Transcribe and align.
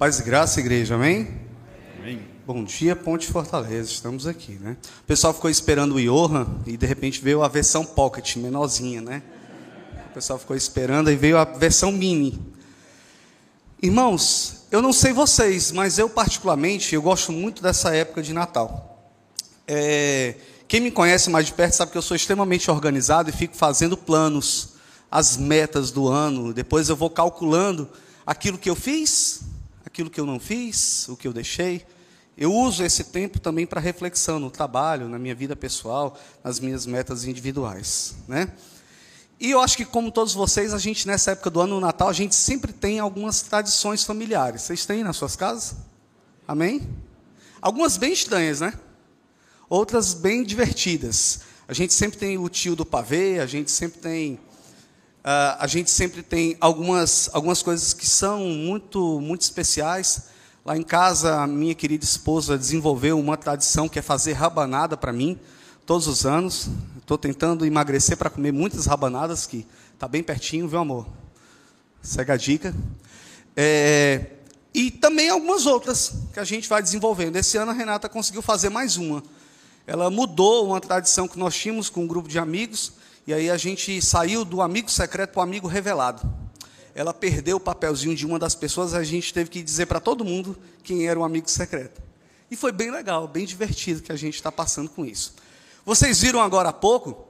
Paz 0.00 0.18
e 0.18 0.22
graça, 0.22 0.60
igreja, 0.60 0.94
amém? 0.94 1.28
Amém. 1.98 2.22
Bom 2.46 2.64
dia, 2.64 2.96
Ponte 2.96 3.26
Fortaleza, 3.26 3.90
estamos 3.90 4.26
aqui, 4.26 4.52
né? 4.52 4.78
O 5.02 5.04
pessoal 5.04 5.34
ficou 5.34 5.50
esperando 5.50 5.96
o 5.96 6.00
Johan 6.00 6.46
e 6.66 6.74
de 6.74 6.86
repente 6.86 7.20
veio 7.20 7.42
a 7.42 7.48
versão 7.48 7.84
Pocket, 7.84 8.36
menorzinha, 8.36 9.02
né? 9.02 9.22
O 10.10 10.14
pessoal 10.14 10.38
ficou 10.38 10.56
esperando 10.56 11.10
e 11.10 11.16
veio 11.16 11.36
a 11.36 11.44
versão 11.44 11.92
mini. 11.92 12.40
Irmãos, 13.82 14.64
eu 14.70 14.80
não 14.80 14.90
sei 14.90 15.12
vocês, 15.12 15.70
mas 15.70 15.98
eu 15.98 16.08
particularmente, 16.08 16.94
eu 16.94 17.02
gosto 17.02 17.30
muito 17.30 17.62
dessa 17.62 17.94
época 17.94 18.22
de 18.22 18.32
Natal. 18.32 19.06
É, 19.68 20.34
quem 20.66 20.80
me 20.80 20.90
conhece 20.90 21.28
mais 21.28 21.44
de 21.44 21.52
perto 21.52 21.74
sabe 21.74 21.92
que 21.92 21.98
eu 21.98 22.02
sou 22.02 22.16
extremamente 22.16 22.70
organizado 22.70 23.28
e 23.28 23.34
fico 23.34 23.54
fazendo 23.54 23.98
planos, 23.98 24.76
as 25.10 25.36
metas 25.36 25.90
do 25.90 26.08
ano, 26.08 26.54
depois 26.54 26.88
eu 26.88 26.96
vou 26.96 27.10
calculando 27.10 27.86
aquilo 28.24 28.56
que 28.56 28.70
eu 28.70 28.74
fiz, 28.74 29.42
aquilo 29.84 30.10
que 30.10 30.20
eu 30.20 30.26
não 30.26 30.38
fiz, 30.38 31.08
o 31.08 31.16
que 31.16 31.26
eu 31.26 31.32
deixei. 31.32 31.86
Eu 32.36 32.54
uso 32.54 32.82
esse 32.82 33.04
tempo 33.04 33.38
também 33.38 33.66
para 33.66 33.80
reflexão 33.80 34.38
no 34.38 34.50
trabalho, 34.50 35.08
na 35.08 35.18
minha 35.18 35.34
vida 35.34 35.54
pessoal, 35.54 36.18
nas 36.42 36.58
minhas 36.58 36.86
metas 36.86 37.24
individuais, 37.24 38.14
né? 38.26 38.52
E 39.38 39.50
eu 39.50 39.60
acho 39.60 39.76
que 39.76 39.86
como 39.86 40.12
todos 40.12 40.34
vocês, 40.34 40.74
a 40.74 40.78
gente 40.78 41.06
nessa 41.06 41.30
época 41.30 41.48
do 41.48 41.60
ano 41.60 41.74
no 41.76 41.80
Natal, 41.80 42.08
a 42.08 42.12
gente 42.12 42.34
sempre 42.34 42.72
tem 42.72 42.98
algumas 42.98 43.40
tradições 43.40 44.04
familiares. 44.04 44.62
Vocês 44.62 44.84
têm 44.84 45.02
nas 45.02 45.16
suas 45.16 45.34
casas? 45.34 45.76
Amém? 46.46 46.86
Algumas 47.60 47.96
bem 47.96 48.12
estranhas, 48.12 48.60
né? 48.60 48.74
Outras 49.68 50.12
bem 50.12 50.42
divertidas. 50.44 51.40
A 51.66 51.72
gente 51.72 51.94
sempre 51.94 52.18
tem 52.18 52.36
o 52.36 52.48
tio 52.48 52.76
do 52.76 52.84
pavê, 52.84 53.38
a 53.38 53.46
gente 53.46 53.70
sempre 53.70 54.00
tem 54.00 54.40
Uh, 55.20 55.52
a 55.58 55.66
gente 55.66 55.90
sempre 55.90 56.22
tem 56.22 56.56
algumas, 56.58 57.28
algumas 57.34 57.62
coisas 57.62 57.92
que 57.92 58.06
são 58.06 58.40
muito, 58.40 59.20
muito 59.20 59.42
especiais. 59.42 60.28
Lá 60.64 60.78
em 60.78 60.82
casa, 60.82 61.42
a 61.42 61.46
minha 61.46 61.74
querida 61.74 62.04
esposa 62.04 62.56
desenvolveu 62.56 63.20
uma 63.20 63.36
tradição 63.36 63.86
que 63.86 63.98
é 63.98 64.02
fazer 64.02 64.32
rabanada 64.32 64.96
para 64.96 65.12
mim, 65.12 65.38
todos 65.84 66.06
os 66.06 66.24
anos. 66.24 66.70
Estou 66.96 67.18
tentando 67.18 67.66
emagrecer 67.66 68.16
para 68.16 68.30
comer 68.30 68.50
muitas 68.50 68.86
rabanadas, 68.86 69.46
que 69.46 69.66
está 69.92 70.08
bem 70.08 70.22
pertinho, 70.22 70.66
viu, 70.66 70.78
amor? 70.78 71.06
Segue 72.00 72.32
a 72.32 72.36
dica. 72.38 72.74
É, 73.54 74.24
e 74.72 74.90
também 74.90 75.28
algumas 75.28 75.66
outras 75.66 76.14
que 76.32 76.40
a 76.40 76.44
gente 76.44 76.66
vai 76.66 76.82
desenvolvendo. 76.82 77.36
Esse 77.36 77.58
ano 77.58 77.72
a 77.72 77.74
Renata 77.74 78.08
conseguiu 78.08 78.40
fazer 78.40 78.70
mais 78.70 78.96
uma. 78.96 79.22
Ela 79.86 80.08
mudou 80.08 80.66
uma 80.66 80.80
tradição 80.80 81.28
que 81.28 81.38
nós 81.38 81.54
tínhamos 81.54 81.90
com 81.90 82.04
um 82.04 82.06
grupo 82.06 82.26
de 82.26 82.38
amigos 82.38 82.94
e 83.26 83.34
aí 83.34 83.50
a 83.50 83.56
gente 83.56 84.00
saiu 84.00 84.44
do 84.44 84.62
amigo 84.62 84.90
secreto 84.90 85.32
para 85.32 85.40
o 85.40 85.42
amigo 85.42 85.68
revelado. 85.68 86.22
Ela 86.94 87.14
perdeu 87.14 87.58
o 87.58 87.60
papelzinho 87.60 88.16
de 88.16 88.26
uma 88.26 88.38
das 88.38 88.54
pessoas, 88.54 88.94
a 88.94 89.04
gente 89.04 89.32
teve 89.32 89.48
que 89.48 89.62
dizer 89.62 89.86
para 89.86 90.00
todo 90.00 90.24
mundo 90.24 90.58
quem 90.82 91.06
era 91.06 91.18
o 91.18 91.24
amigo 91.24 91.48
secreto. 91.48 92.02
E 92.50 92.56
foi 92.56 92.72
bem 92.72 92.90
legal, 92.90 93.28
bem 93.28 93.46
divertido 93.46 94.02
que 94.02 94.10
a 94.10 94.16
gente 94.16 94.34
está 94.34 94.50
passando 94.50 94.90
com 94.90 95.04
isso. 95.04 95.34
Vocês 95.84 96.20
viram 96.20 96.40
agora 96.40 96.70
há 96.70 96.72
pouco 96.72 97.28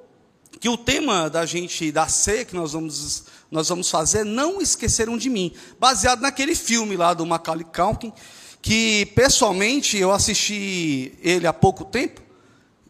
que 0.59 0.69
o 0.69 0.77
tema 0.77 1.29
da 1.29 1.45
gente 1.45 1.93
da 1.93 2.09
C 2.09 2.45
que 2.45 2.55
nós 2.55 2.73
vamos 2.73 3.25
nós 3.51 3.69
vamos 3.69 3.91
fazer 3.91 4.25
não 4.25 4.61
esqueceram 4.61 5.19
de 5.19 5.29
mim, 5.29 5.53
baseado 5.79 6.21
naquele 6.21 6.55
filme 6.55 6.97
lá 6.97 7.13
do 7.13 7.27
Macaulay 7.27 7.65
Culkin, 7.65 8.13
que 8.63 9.07
pessoalmente 9.15 9.97
eu 9.99 10.13
assisti 10.13 11.19
ele 11.21 11.47
há 11.47 11.53
pouco 11.53 11.85
tempo 11.85 12.23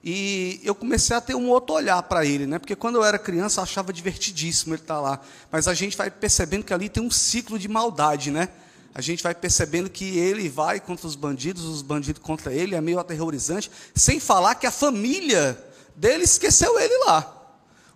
e 0.02 0.60
eu 0.64 0.74
comecei 0.74 1.14
a 1.14 1.20
ter 1.20 1.34
um 1.34 1.48
outro 1.50 1.74
olhar 1.74 2.02
para 2.04 2.24
ele, 2.24 2.46
né? 2.46 2.58
Porque 2.58 2.74
quando 2.74 2.96
eu 2.96 3.04
era 3.04 3.18
criança 3.18 3.60
eu 3.60 3.64
achava 3.64 3.92
divertidíssimo 3.92 4.74
ele 4.74 4.80
estar 4.80 4.94
tá 4.94 5.00
lá, 5.00 5.20
mas 5.52 5.68
a 5.68 5.74
gente 5.74 5.96
vai 5.96 6.10
percebendo 6.10 6.64
que 6.64 6.72
ali 6.72 6.88
tem 6.88 7.02
um 7.02 7.10
ciclo 7.10 7.58
de 7.58 7.68
maldade, 7.68 8.30
né? 8.30 8.48
A 8.94 9.02
gente 9.02 9.22
vai 9.22 9.34
percebendo 9.34 9.90
que 9.90 10.18
ele 10.18 10.48
vai 10.48 10.80
contra 10.80 11.06
os 11.06 11.14
bandidos, 11.14 11.64
os 11.64 11.82
bandidos 11.82 12.22
contra 12.22 12.52
ele, 12.52 12.74
é 12.74 12.80
meio 12.80 12.98
aterrorizante, 12.98 13.70
sem 13.94 14.18
falar 14.18 14.54
que 14.54 14.66
a 14.66 14.70
família 14.70 15.62
dele 15.94 16.24
esqueceu 16.24 16.78
ele 16.80 17.04
lá. 17.04 17.36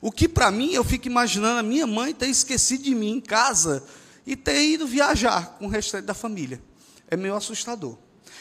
O 0.00 0.12
que 0.12 0.28
para 0.28 0.50
mim 0.50 0.72
eu 0.72 0.84
fico 0.84 1.06
imaginando 1.06 1.58
a 1.58 1.62
minha 1.62 1.86
mãe 1.86 2.12
ter 2.12 2.28
esquecido 2.28 2.84
de 2.84 2.94
mim 2.94 3.12
em 3.12 3.20
casa 3.20 3.82
e 4.26 4.36
ter 4.36 4.62
ido 4.62 4.86
viajar 4.86 5.56
com 5.58 5.64
o 5.66 5.70
restante 5.70 6.04
da 6.04 6.14
família. 6.14 6.60
É 7.08 7.16
meio 7.16 7.34
assustador. 7.34 7.96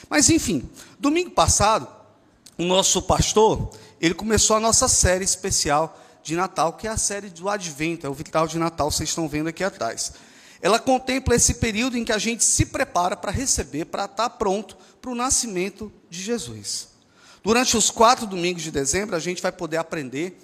Mas 0.09 0.29
enfim, 0.29 0.69
domingo 0.99 1.31
passado 1.31 2.02
o 2.57 2.63
nosso 2.63 3.01
pastor, 3.01 3.71
ele 3.99 4.13
começou 4.13 4.55
a 4.55 4.59
nossa 4.59 4.87
série 4.87 5.23
especial 5.23 5.99
de 6.21 6.35
Natal, 6.35 6.73
que 6.73 6.87
é 6.87 6.91
a 6.91 6.97
série 6.97 7.29
do 7.29 7.49
Advento, 7.49 8.05
é 8.05 8.09
o 8.09 8.13
Vital 8.13 8.47
de 8.47 8.57
Natal, 8.57 8.89
vocês 8.89 9.09
estão 9.09 9.27
vendo 9.27 9.49
aqui 9.49 9.63
atrás. 9.63 10.13
Ela 10.61 10.79
contempla 10.79 11.35
esse 11.35 11.55
período 11.55 11.97
em 11.97 12.05
que 12.05 12.11
a 12.13 12.17
gente 12.17 12.43
se 12.43 12.65
prepara 12.67 13.17
para 13.17 13.31
receber, 13.31 13.85
para 13.85 14.05
estar 14.05 14.29
pronto 14.31 14.77
para 15.01 15.11
o 15.11 15.15
nascimento 15.15 15.91
de 16.09 16.21
Jesus. 16.21 16.87
Durante 17.43 17.75
os 17.75 17.89
quatro 17.89 18.25
domingos 18.25 18.63
de 18.63 18.71
dezembro, 18.71 19.15
a 19.15 19.19
gente 19.19 19.41
vai 19.41 19.51
poder 19.51 19.75
aprender, 19.75 20.39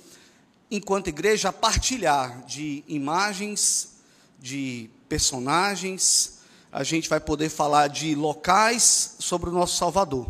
enquanto 0.69 1.07
igreja, 1.07 1.47
a 1.47 1.53
partilhar 1.53 2.43
de 2.45 2.83
imagens, 2.85 3.91
de 4.37 4.89
personagens, 5.07 6.39
a 6.71 6.83
gente 6.83 7.07
vai 7.07 7.19
poder 7.19 7.49
falar 7.49 7.87
de 7.87 8.13
locais 8.13 9.15
sobre 9.19 9.49
o 9.49 9.53
nosso 9.53 9.77
Salvador. 9.77 10.29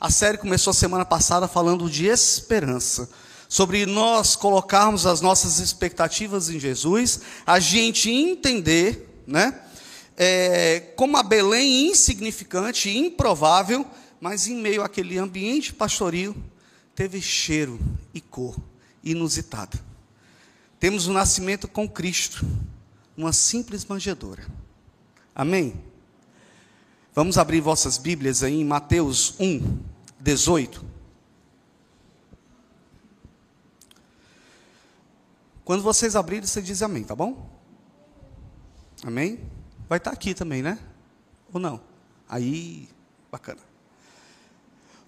A 0.00 0.10
série 0.10 0.38
começou 0.38 0.72
semana 0.72 1.04
passada 1.04 1.48
falando 1.48 1.90
de 1.90 2.06
esperança, 2.06 3.10
sobre 3.48 3.84
nós 3.84 4.36
colocarmos 4.36 5.06
as 5.06 5.20
nossas 5.20 5.58
expectativas 5.58 6.48
em 6.50 6.60
Jesus, 6.60 7.20
a 7.44 7.58
gente 7.58 8.08
entender, 8.08 9.22
né, 9.26 9.60
é, 10.16 10.80
como 10.96 11.16
a 11.16 11.22
Belém 11.22 11.88
insignificante, 11.88 12.96
improvável, 12.96 13.84
mas 14.20 14.46
em 14.46 14.54
meio 14.56 14.82
àquele 14.82 15.18
ambiente 15.18 15.72
pastoril, 15.72 16.36
teve 16.94 17.20
cheiro 17.20 17.80
e 18.14 18.20
cor 18.20 18.56
inusitada. 19.02 19.80
Temos 20.78 21.08
o 21.08 21.12
nascimento 21.12 21.66
com 21.66 21.88
Cristo, 21.88 22.46
uma 23.16 23.32
simples 23.32 23.84
manjedoura. 23.84 24.46
Amém? 25.34 25.74
Vamos 27.18 27.36
abrir 27.36 27.60
vossas 27.60 27.98
Bíblias 27.98 28.44
aí 28.44 28.60
em 28.60 28.64
Mateus 28.64 29.34
1, 29.40 29.80
18. 30.20 30.84
Quando 35.64 35.82
vocês 35.82 36.14
abrirem, 36.14 36.46
você 36.46 36.62
diz 36.62 36.80
amém, 36.80 37.02
tá 37.02 37.16
bom? 37.16 37.50
Amém? 39.02 39.40
Vai 39.88 39.98
estar 39.98 40.12
tá 40.12 40.14
aqui 40.14 40.32
também, 40.32 40.62
né? 40.62 40.78
Ou 41.52 41.58
não? 41.58 41.80
Aí, 42.28 42.88
bacana. 43.32 43.62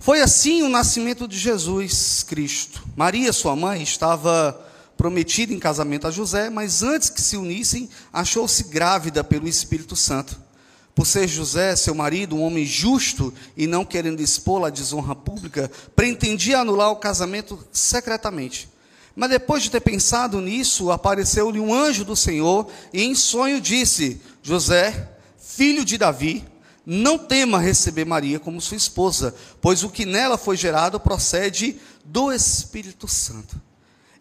Foi 0.00 0.20
assim 0.20 0.62
o 0.62 0.68
nascimento 0.68 1.28
de 1.28 1.38
Jesus 1.38 2.24
Cristo. 2.24 2.84
Maria, 2.96 3.32
sua 3.32 3.54
mãe, 3.54 3.84
estava 3.84 4.68
prometida 4.96 5.54
em 5.54 5.60
casamento 5.60 6.08
a 6.08 6.10
José, 6.10 6.50
mas 6.50 6.82
antes 6.82 7.08
que 7.08 7.22
se 7.22 7.36
unissem, 7.36 7.88
achou-se 8.12 8.64
grávida 8.64 9.22
pelo 9.22 9.46
Espírito 9.46 9.94
Santo. 9.94 10.49
Por 10.94 11.06
ser 11.06 11.28
José, 11.28 11.76
seu 11.76 11.94
marido, 11.94 12.36
um 12.36 12.42
homem 12.42 12.66
justo 12.66 13.32
e 13.56 13.66
não 13.66 13.84
querendo 13.84 14.20
expô-la 14.20 14.68
à 14.68 14.70
desonra 14.70 15.14
pública, 15.14 15.70
pretendia 15.94 16.60
anular 16.60 16.90
o 16.90 16.96
casamento 16.96 17.58
secretamente. 17.72 18.68
Mas 19.14 19.30
depois 19.30 19.62
de 19.62 19.70
ter 19.70 19.80
pensado 19.80 20.40
nisso, 20.40 20.90
apareceu-lhe 20.90 21.60
um 21.60 21.74
anjo 21.74 22.04
do 22.04 22.16
Senhor 22.16 22.68
e 22.92 23.02
em 23.02 23.14
sonho 23.14 23.60
disse: 23.60 24.20
José, 24.42 25.10
filho 25.38 25.84
de 25.84 25.98
Davi, 25.98 26.44
não 26.84 27.18
tema 27.18 27.58
receber 27.58 28.04
Maria 28.04 28.40
como 28.40 28.60
sua 28.60 28.76
esposa, 28.76 29.34
pois 29.60 29.82
o 29.82 29.90
que 29.90 30.04
nela 30.04 30.38
foi 30.38 30.56
gerado 30.56 30.98
procede 30.98 31.76
do 32.04 32.32
Espírito 32.32 33.06
Santo. 33.06 33.60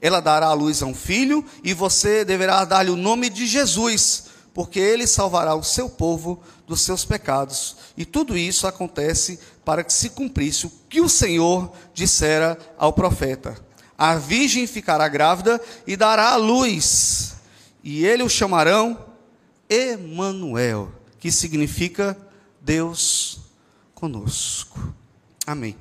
Ela 0.01 0.19
dará 0.19 0.47
à 0.47 0.53
luz 0.53 0.81
a 0.81 0.85
um 0.85 0.93
filho 0.93 1.43
e 1.63 1.73
você 1.73 2.23
deverá 2.23 2.63
dar-lhe 2.63 2.89
o 2.89 2.95
nome 2.95 3.29
de 3.29 3.45
Jesus 3.45 4.28
porque 4.59 4.77
ele 4.77 5.07
salvará 5.07 5.55
o 5.55 5.63
seu 5.63 5.89
povo 5.89 6.43
dos 6.67 6.81
seus 6.81 7.05
pecados. 7.05 7.77
E 7.95 8.03
tudo 8.03 8.37
isso 8.37 8.67
acontece 8.67 9.39
para 9.63 9.85
que 9.85 9.93
se 9.93 10.09
cumprisse 10.09 10.65
o 10.65 10.71
que 10.89 10.99
o 10.99 11.07
Senhor 11.07 11.71
dissera 11.93 12.59
ao 12.77 12.91
profeta: 12.91 13.57
A 13.97 14.15
virgem 14.15 14.67
ficará 14.67 15.07
grávida 15.07 15.61
e 15.87 15.95
dará 15.95 16.31
à 16.31 16.35
luz, 16.35 17.35
e 17.81 18.05
ele 18.05 18.21
o 18.21 18.27
chamarão 18.27 18.99
Emanuel, 19.69 20.91
que 21.21 21.31
significa 21.31 22.17
Deus 22.59 23.39
conosco. 23.95 24.93
Amém. 25.47 25.73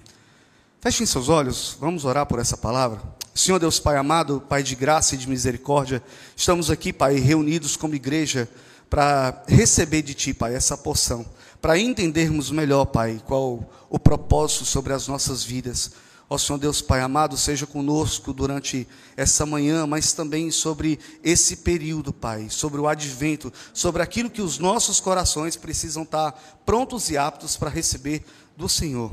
Fechem 0.81 1.05
seus 1.05 1.29
olhos, 1.29 1.77
vamos 1.81 2.05
orar 2.05 2.27
por 2.27 2.39
essa 2.39 2.57
palavra. 2.57 3.03
Senhor 3.35 3.59
Deus 3.59 3.81
Pai 3.81 3.97
amado, 3.97 4.41
Pai 4.49 4.63
de 4.63 4.77
graça 4.77 5.17
e 5.17 5.19
de 5.19 5.29
misericórdia, 5.29 6.01
estamos 6.37 6.71
aqui, 6.71 6.93
Pai, 6.93 7.17
reunidos 7.17 7.77
como 7.77 7.97
igreja 7.97 8.49
para 8.89 9.43
receber 9.47 10.03
de 10.03 10.15
Ti, 10.15 10.33
Pai, 10.35 10.55
essa 10.55 10.77
porção, 10.77 11.27
para 11.61 11.79
entendermos 11.79 12.51
melhor, 12.51 12.87
Pai, 12.87 13.21
qual 13.27 13.69
o 13.91 13.99
propósito 13.99 14.65
sobre 14.65 14.93
as 14.93 15.09
nossas 15.09 15.43
vidas. 15.43 15.93
Ó 16.31 16.37
Senhor 16.37 16.59
Deus 16.59 16.83
Pai 16.83 17.01
amado, 17.01 17.39
seja 17.39 17.67
conosco 17.67 18.35
durante 18.35 18.87
essa 19.17 19.47
manhã, 19.47 19.87
mas 19.87 20.13
também 20.13 20.51
sobre 20.51 20.99
esse 21.25 21.57
período, 21.57 22.13
Pai, 22.13 22.49
sobre 22.51 22.79
o 22.79 22.87
advento, 22.87 23.51
sobre 23.73 24.03
aquilo 24.03 24.29
que 24.29 24.43
os 24.43 24.59
nossos 24.59 25.01
corações 25.01 25.57
precisam 25.57 26.03
estar 26.03 26.33
prontos 26.67 27.09
e 27.09 27.17
aptos 27.17 27.57
para 27.57 27.71
receber 27.71 28.23
do 28.57 28.69
Senhor. 28.69 29.11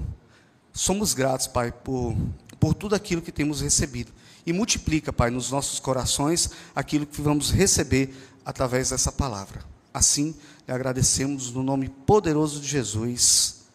Somos 0.74 1.14
gratos, 1.14 1.48
Pai, 1.48 1.72
por, 1.72 2.14
por 2.60 2.74
tudo 2.74 2.96
aquilo 2.96 3.22
que 3.22 3.32
temos 3.32 3.62
recebido. 3.62 4.12
E 4.46 4.52
multiplica, 4.52 5.14
Pai, 5.14 5.30
nos 5.32 5.50
nossos 5.50 5.80
corações 5.80 6.52
aquilo 6.76 7.06
que 7.06 7.22
vamos 7.22 7.50
receber 7.50 8.14
através 8.46 8.92
dessa 8.92 9.12
palavra. 9.12 9.62
Assim, 9.94 10.36
lhe 10.68 10.74
agradecemos 10.74 11.52
no 11.52 11.64
nome 11.64 11.90
poderoso 11.90 12.60
de 12.60 12.68
Jesus. 12.68 13.66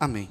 Amém. 0.00 0.30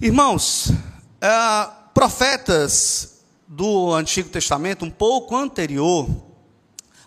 Irmãos, 0.00 0.70
uh, 0.70 1.72
profetas 1.94 3.20
do 3.46 3.94
Antigo 3.94 4.28
Testamento, 4.28 4.84
um 4.84 4.90
pouco 4.90 5.36
anterior 5.36 6.08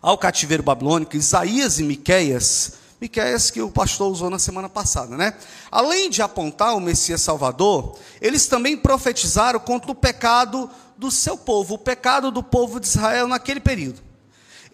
ao 0.02 0.18
cativeiro 0.18 0.64
babilônico, 0.64 1.16
Isaías 1.16 1.80
e 1.80 1.84
Miqueias, 1.84 2.74
Miqueias 3.02 3.52
que 3.52 3.62
o 3.62 3.72
pastor 3.72 4.12
usou 4.12 4.30
na 4.30 4.40
semana 4.40 4.70
passada, 4.70 5.18
né? 5.18 5.34
Além 5.72 6.10
de 6.10 6.22
apontar 6.22 6.76
o 6.76 6.80
Messias 6.80 7.22
Salvador, 7.22 7.98
eles 8.22 8.48
também 8.48 8.78
profetizaram 8.78 9.60
contra 9.60 9.92
o 9.92 9.96
pecado 9.96 10.70
do 10.98 11.12
seu 11.12 11.38
povo, 11.38 11.76
o 11.76 11.80
pecado 11.80 12.32
do 12.32 12.42
povo 12.42 12.80
de 12.80 12.88
Israel 12.88 13.28
naquele 13.28 13.60
período. 13.60 14.02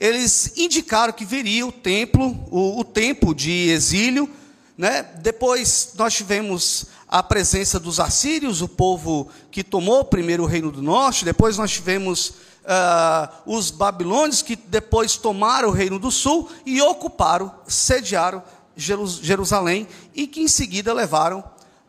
Eles 0.01 0.53
indicaram 0.57 1.13
que 1.13 1.23
viria 1.23 1.63
o 1.63 1.71
templo, 1.71 2.35
o, 2.49 2.79
o 2.79 2.83
tempo 2.83 3.35
de 3.35 3.69
exílio, 3.69 4.27
né? 4.75 5.03
Depois 5.21 5.93
nós 5.95 6.15
tivemos 6.15 6.87
a 7.07 7.21
presença 7.21 7.79
dos 7.79 7.99
assírios, 7.99 8.63
o 8.63 8.67
povo 8.67 9.29
que 9.51 9.63
tomou 9.63 10.03
primeiro 10.03 10.41
o 10.41 10.47
reino 10.47 10.71
do 10.71 10.81
norte, 10.81 11.23
depois 11.23 11.55
nós 11.55 11.69
tivemos 11.69 12.29
uh, 12.29 13.29
os 13.45 13.69
babilônios 13.69 14.41
que 14.41 14.55
depois 14.55 15.17
tomaram 15.17 15.69
o 15.69 15.71
reino 15.71 15.99
do 15.99 16.09
sul 16.09 16.49
e 16.65 16.81
ocuparam, 16.81 17.53
sediaram 17.67 18.41
Jerusalém 18.75 19.87
e 20.15 20.25
que 20.25 20.41
em 20.41 20.47
seguida 20.47 20.91
levaram 20.93 21.43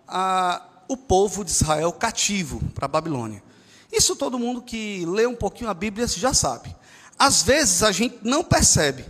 uh, 0.06 0.60
o 0.86 0.98
povo 0.98 1.42
de 1.42 1.50
Israel 1.50 1.90
cativo 1.92 2.60
para 2.74 2.84
a 2.84 2.88
Babilônia. 2.88 3.42
Isso 3.90 4.14
todo 4.14 4.38
mundo 4.38 4.60
que 4.60 5.06
lê 5.06 5.26
um 5.26 5.34
pouquinho 5.34 5.70
a 5.70 5.74
Bíblia 5.74 6.06
já 6.06 6.34
sabe. 6.34 6.76
Às 7.18 7.42
vezes 7.42 7.82
a 7.82 7.92
gente 7.92 8.18
não 8.22 8.42
percebe, 8.42 9.04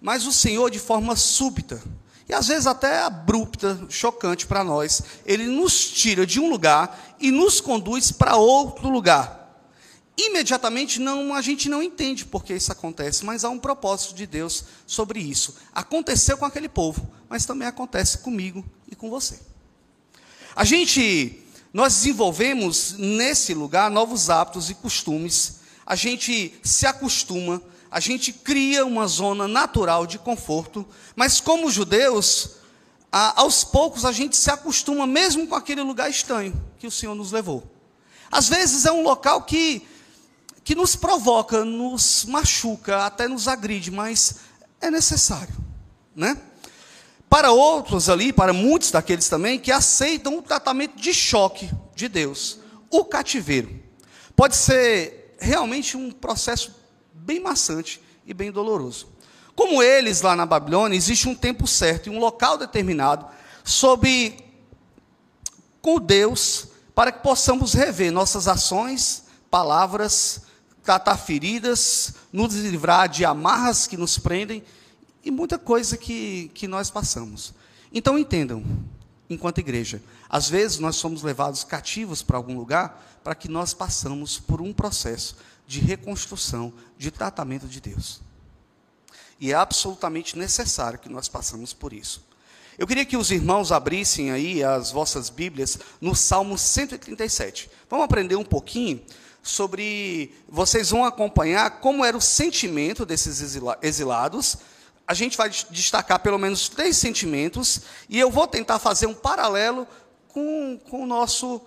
mas 0.00 0.26
o 0.26 0.32
Senhor, 0.32 0.70
de 0.70 0.78
forma 0.78 1.16
súbita, 1.16 1.82
e 2.28 2.34
às 2.34 2.48
vezes 2.48 2.66
até 2.66 3.02
abrupta, 3.02 3.86
chocante 3.88 4.46
para 4.46 4.64
nós, 4.64 5.02
ele 5.24 5.46
nos 5.46 5.90
tira 5.90 6.26
de 6.26 6.40
um 6.40 6.50
lugar 6.50 7.16
e 7.20 7.30
nos 7.30 7.60
conduz 7.60 8.10
para 8.10 8.36
outro 8.36 8.88
lugar. 8.88 9.46
Imediatamente 10.18 10.98
não, 10.98 11.34
a 11.34 11.42
gente 11.42 11.68
não 11.68 11.82
entende 11.82 12.24
por 12.24 12.42
que 12.42 12.54
isso 12.54 12.72
acontece, 12.72 13.24
mas 13.24 13.44
há 13.44 13.50
um 13.50 13.58
propósito 13.58 14.14
de 14.14 14.26
Deus 14.26 14.64
sobre 14.86 15.20
isso. 15.20 15.56
Aconteceu 15.74 16.38
com 16.38 16.46
aquele 16.46 16.68
povo, 16.68 17.08
mas 17.28 17.44
também 17.44 17.68
acontece 17.68 18.18
comigo 18.18 18.64
e 18.90 18.96
com 18.96 19.10
você. 19.10 19.38
A 20.54 20.64
gente, 20.64 21.44
nós 21.70 21.94
desenvolvemos 21.96 22.94
nesse 22.96 23.52
lugar 23.52 23.90
novos 23.90 24.30
hábitos 24.30 24.70
e 24.70 24.74
costumes. 24.74 25.60
A 25.86 25.94
gente 25.94 26.58
se 26.62 26.86
acostuma 26.86 27.62
a 27.90 28.00
gente 28.00 28.32
cria 28.32 28.84
uma 28.84 29.06
zona 29.06 29.46
natural 29.46 30.06
de 30.06 30.18
conforto, 30.18 30.86
mas 31.14 31.40
como 31.40 31.70
judeus, 31.70 32.56
a, 33.10 33.40
aos 33.40 33.64
poucos 33.64 34.04
a 34.04 34.12
gente 34.12 34.36
se 34.36 34.50
acostuma 34.50 35.06
mesmo 35.06 35.46
com 35.46 35.54
aquele 35.54 35.80
lugar 35.80 36.10
estranho 36.10 36.54
que 36.78 36.86
o 36.86 36.90
Senhor 36.90 37.14
nos 37.14 37.32
levou. 37.32 37.64
Às 38.30 38.48
vezes 38.48 38.84
é 38.84 38.92
um 38.92 39.02
local 39.02 39.42
que, 39.42 39.86
que 40.64 40.74
nos 40.74 40.96
provoca, 40.96 41.64
nos 41.64 42.24
machuca, 42.26 43.06
até 43.06 43.28
nos 43.28 43.46
agride, 43.46 43.90
mas 43.90 44.40
é 44.80 44.90
necessário, 44.90 45.54
né? 46.14 46.36
Para 47.30 47.50
outros 47.50 48.08
ali, 48.08 48.32
para 48.32 48.52
muitos 48.52 48.90
daqueles 48.90 49.28
também, 49.28 49.58
que 49.58 49.72
aceitam 49.72 50.38
o 50.38 50.42
tratamento 50.42 51.00
de 51.00 51.14
choque 51.14 51.70
de 51.94 52.08
Deus, 52.08 52.58
o 52.90 53.04
cativeiro. 53.04 53.82
Pode 54.34 54.54
ser 54.54 55.25
realmente 55.38 55.96
um 55.96 56.10
processo 56.10 56.74
bem 57.12 57.40
maçante 57.40 58.00
e 58.26 58.34
bem 58.34 58.50
doloroso. 58.50 59.08
Como 59.54 59.82
eles 59.82 60.20
lá 60.20 60.36
na 60.36 60.44
Babilônia, 60.44 60.96
existe 60.96 61.28
um 61.28 61.34
tempo 61.34 61.66
certo 61.66 62.08
e 62.08 62.10
um 62.10 62.18
local 62.18 62.58
determinado 62.58 63.26
sob 63.64 64.36
com 65.80 65.98
Deus 65.98 66.68
para 66.94 67.10
que 67.10 67.22
possamos 67.22 67.72
rever 67.72 68.12
nossas 68.12 68.48
ações, 68.48 69.24
palavras, 69.50 70.42
tratar 70.82 71.16
feridas, 71.16 72.14
nos 72.32 72.54
livrar 72.54 73.08
de 73.08 73.24
amarras 73.24 73.86
que 73.86 73.96
nos 73.96 74.18
prendem 74.18 74.62
e 75.24 75.30
muita 75.30 75.58
coisa 75.58 75.96
que, 75.96 76.50
que 76.54 76.68
nós 76.68 76.90
passamos. 76.90 77.52
Então 77.92 78.18
entendam, 78.18 78.64
enquanto 79.28 79.58
igreja, 79.58 80.02
às 80.28 80.48
vezes 80.48 80.78
nós 80.78 80.96
somos 80.96 81.22
levados 81.22 81.64
cativos 81.64 82.22
para 82.22 82.36
algum 82.36 82.56
lugar 82.56 83.15
para 83.26 83.34
que 83.34 83.48
nós 83.48 83.74
passamos 83.74 84.38
por 84.38 84.60
um 84.60 84.72
processo 84.72 85.34
de 85.66 85.80
reconstrução, 85.80 86.72
de 86.96 87.10
tratamento 87.10 87.66
de 87.66 87.80
Deus. 87.80 88.20
E 89.40 89.50
é 89.50 89.54
absolutamente 89.56 90.38
necessário 90.38 91.00
que 91.00 91.08
nós 91.08 91.26
passemos 91.28 91.72
por 91.72 91.92
isso. 91.92 92.24
Eu 92.78 92.86
queria 92.86 93.04
que 93.04 93.16
os 93.16 93.32
irmãos 93.32 93.72
abrissem 93.72 94.30
aí 94.30 94.62
as 94.62 94.92
vossas 94.92 95.28
Bíblias 95.28 95.76
no 96.00 96.14
Salmo 96.14 96.56
137. 96.56 97.68
Vamos 97.90 98.04
aprender 98.04 98.36
um 98.36 98.44
pouquinho 98.44 99.02
sobre. 99.42 100.32
Vocês 100.48 100.90
vão 100.90 101.04
acompanhar 101.04 101.80
como 101.80 102.04
era 102.04 102.16
o 102.16 102.20
sentimento 102.20 103.04
desses 103.04 103.40
exilados. 103.82 104.58
A 105.04 105.14
gente 105.14 105.36
vai 105.36 105.50
destacar 105.50 106.20
pelo 106.20 106.38
menos 106.38 106.68
três 106.68 106.96
sentimentos 106.96 107.80
e 108.08 108.20
eu 108.20 108.30
vou 108.30 108.46
tentar 108.46 108.78
fazer 108.78 109.06
um 109.06 109.14
paralelo 109.14 109.84
com, 110.28 110.78
com 110.88 111.02
o 111.02 111.06
nosso 111.06 111.60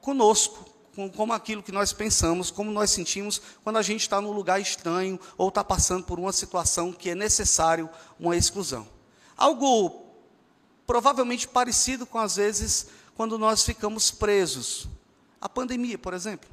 conosco, 0.00 0.73
como 1.14 1.32
aquilo 1.32 1.62
que 1.62 1.72
nós 1.72 1.92
pensamos, 1.92 2.50
como 2.50 2.70
nós 2.70 2.90
sentimos 2.90 3.40
quando 3.62 3.76
a 3.76 3.82
gente 3.82 4.02
está 4.02 4.20
num 4.20 4.32
lugar 4.32 4.60
estranho 4.60 5.18
ou 5.36 5.48
está 5.48 5.64
passando 5.64 6.04
por 6.04 6.18
uma 6.18 6.32
situação 6.32 6.92
que 6.92 7.10
é 7.10 7.14
necessário 7.14 7.88
uma 8.18 8.36
exclusão. 8.36 8.86
Algo 9.36 10.04
provavelmente 10.86 11.48
parecido 11.48 12.06
com 12.06 12.18
às 12.18 12.36
vezes 12.36 12.86
quando 13.16 13.38
nós 13.38 13.64
ficamos 13.64 14.10
presos. 14.10 14.88
A 15.40 15.48
pandemia, 15.48 15.98
por 15.98 16.14
exemplo. 16.14 16.48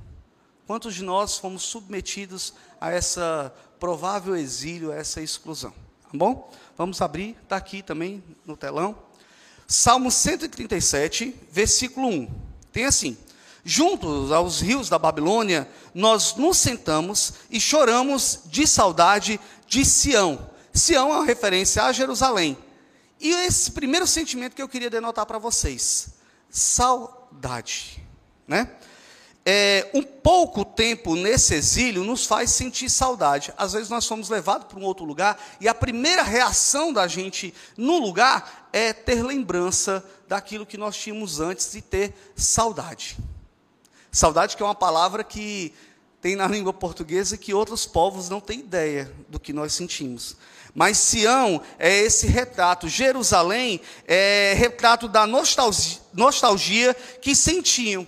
Quantos 0.68 0.96
de 0.96 1.04
nós 1.04 1.38
fomos 1.38 1.64
submetidos 1.64 2.54
a 2.80 2.92
essa 2.92 3.54
provável 3.80 4.36
exílio, 4.36 4.92
a 4.92 4.96
essa 4.96 5.22
exclusão? 5.22 5.74
Tá 6.04 6.10
bom? 6.14 6.52
Vamos 6.78 7.02
abrir, 7.02 7.36
está 7.44 7.58
aqui 7.58 7.82
também 7.82 8.24
no 8.46 8.56
telão. 8.56 8.98
Salmo 9.68 10.12
137, 10.12 11.36
versículo 11.52 12.08
1. 12.08 12.30
Tem 12.72 12.86
assim: 12.86 13.18
juntos 13.64 14.32
aos 14.32 14.60
rios 14.62 14.90
da 14.90 14.98
Babilônia, 14.98 15.68
nós 15.94 16.36
nos 16.36 16.58
sentamos 16.58 17.34
e 17.50 17.60
choramos 17.60 18.42
de 18.46 18.68
saudade 18.68 19.40
de 19.68 19.86
Sião. 19.86 20.50
Sião 20.74 21.10
é 21.12 21.16
uma 21.18 21.26
referência 21.26 21.84
a 21.84 21.92
Jerusalém. 21.92 22.58
E 23.20 23.30
esse 23.46 23.72
primeiro 23.72 24.08
sentimento 24.08 24.56
que 24.56 24.62
eu 24.62 24.70
queria 24.70 24.90
denotar 24.90 25.26
para 25.26 25.38
vocês, 25.38 26.10
saudade, 26.50 28.04
né? 28.48 28.70
É, 29.44 29.90
um 29.96 30.04
pouco 30.04 30.64
tempo 30.64 31.16
nesse 31.16 31.56
exílio 31.56 32.04
nos 32.04 32.28
faz 32.28 32.52
sentir 32.52 32.90
saudade. 32.92 33.52
Às 33.58 33.74
vezes 33.74 33.90
nós 33.90 34.06
somos 34.06 34.30
levados 34.30 34.68
para 34.68 34.80
um 34.80 34.84
outro 34.84 35.04
lugar 35.04 35.40
e 35.60 35.68
a 35.68 35.74
primeira 35.74 36.22
reação 36.22 36.94
da 36.94 37.08
gente 37.08 37.52
no 37.76 37.98
lugar 37.98 38.70
é 38.72 38.94
ter 38.94 39.24
lembrança 39.24 40.06
daquilo 40.28 40.66
que 40.66 40.78
nós 40.78 40.96
tínhamos 40.96 41.40
antes 41.40 41.74
e 41.74 41.82
ter 41.82 42.14
saudade. 42.36 43.18
Saudade 44.12 44.58
que 44.58 44.64
é 44.64 44.66
uma 44.66 44.76
palavra 44.76 45.24
que 45.24 45.74
tem 46.20 46.36
na 46.36 46.48
língua 46.48 46.74
portuguesa 46.74 47.38
que 47.38 47.54
outros 47.54 47.86
povos 47.86 48.30
não 48.30 48.42
têm 48.42 48.60
ideia 48.60 49.12
do 49.30 49.40
que 49.40 49.54
nós 49.54 49.74
sentimos. 49.74 50.36
Mas 50.74 50.98
Sião 50.98 51.62
é 51.80 51.98
esse 52.00 52.28
retrato, 52.28 52.88
Jerusalém 52.88 53.82
é 54.08 54.54
retrato 54.56 55.08
da 55.08 55.26
nostalgia, 55.26 56.00
nostalgia 56.14 56.94
que 57.22 57.36
sentiam, 57.36 58.06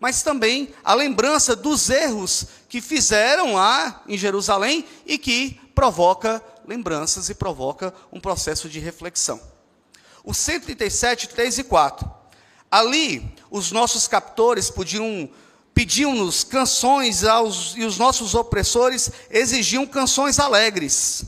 mas 0.00 0.22
também 0.22 0.74
a 0.84 0.92
lembrança 0.94 1.54
dos 1.54 1.88
erros 1.88 2.46
que 2.68 2.80
fizeram 2.80 3.54
lá 3.54 4.02
em 4.08 4.18
Jerusalém 4.18 4.84
e 5.06 5.16
que 5.16 5.60
provoca 5.74 6.42
lembranças 6.66 7.28
e 7.28 7.34
provoca 7.34 7.94
um 8.12 8.20
processo 8.20 8.68
de 8.68 8.80
reflexão. 8.80 9.40
O 10.24 10.34
137, 10.34 11.28
3 11.28 11.58
e 11.58 11.64
4. 11.64 12.15
Ali, 12.70 13.34
os 13.50 13.72
nossos 13.72 14.06
captores 14.08 14.70
podiam 14.70 15.28
pediam-nos 15.72 16.42
canções 16.42 17.22
aos, 17.22 17.74
e 17.76 17.84
os 17.84 17.98
nossos 17.98 18.34
opressores 18.34 19.10
exigiam 19.30 19.86
canções 19.86 20.38
alegres. 20.38 21.24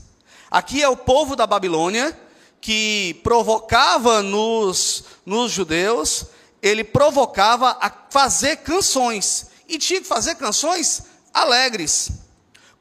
Aqui 0.49 0.81
é 0.81 0.89
o 0.89 0.97
povo 0.97 1.35
da 1.35 1.45
Babilônia 1.45 2.19
que 2.59 3.19
provocava 3.23 4.23
nos, 4.23 5.03
nos 5.23 5.51
judeus 5.51 6.25
ele 6.61 6.83
provocava 6.83 7.77
a 7.79 7.91
fazer 8.09 8.57
canções. 8.57 9.47
E 9.67 9.77
tinha 9.77 10.01
que 10.01 10.07
fazer 10.07 10.35
canções 10.35 11.03
alegres. 11.33 12.11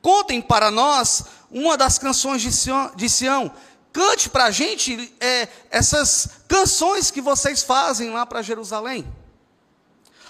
Contem 0.00 0.40
para 0.40 0.70
nós 0.70 1.24
uma 1.50 1.76
das 1.76 1.98
canções 1.98 2.42
de 2.42 2.52
Sião. 2.52 2.92
De 2.96 3.08
Sião. 3.08 3.52
Cante 3.92 4.28
para 4.28 4.44
a 4.44 4.50
gente 4.50 5.12
é, 5.20 5.48
essas 5.70 6.28
canções 6.46 7.10
que 7.10 7.20
vocês 7.20 7.62
fazem 7.62 8.10
lá 8.10 8.26
para 8.26 8.42
Jerusalém. 8.42 9.06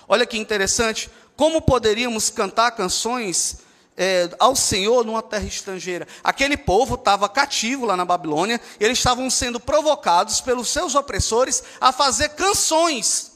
Olha 0.09 0.27
que 0.27 0.39
interessante, 0.39 1.11
como 1.37 1.61
poderíamos 1.61 2.31
cantar 2.31 2.71
canções 2.73 3.59
é, 3.99 4.31
ao 4.39 4.55
Senhor 4.55 5.05
numa 5.05 5.23
terra 5.23 5.45
estrangeira. 5.45 6.07
Aquele 6.23 6.57
povo 6.57 6.95
estava 6.95 7.29
cativo 7.29 7.85
lá 7.85 7.97
na 7.97 8.05
Babilônia, 8.05 8.61
eles 8.79 8.99
estavam 8.99 9.29
sendo 9.29 9.59
provocados 9.59 10.41
pelos 10.41 10.69
seus 10.69 10.95
opressores 10.95 11.63
a 11.81 11.93
fazer 11.93 12.31
canções, 12.31 13.33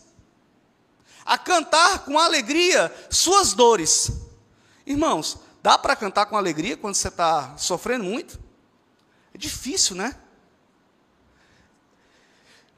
a 1.26 1.36
cantar 1.36 2.04
com 2.04 2.18
alegria 2.18 2.94
suas 3.10 3.52
dores. 3.52 4.12
Irmãos, 4.86 5.38
dá 5.62 5.76
para 5.76 5.96
cantar 5.96 6.26
com 6.26 6.36
alegria 6.36 6.76
quando 6.76 6.94
você 6.94 7.08
está 7.08 7.54
sofrendo 7.56 8.04
muito? 8.04 8.38
É 9.34 9.38
difícil, 9.38 9.96
né? 9.96 10.16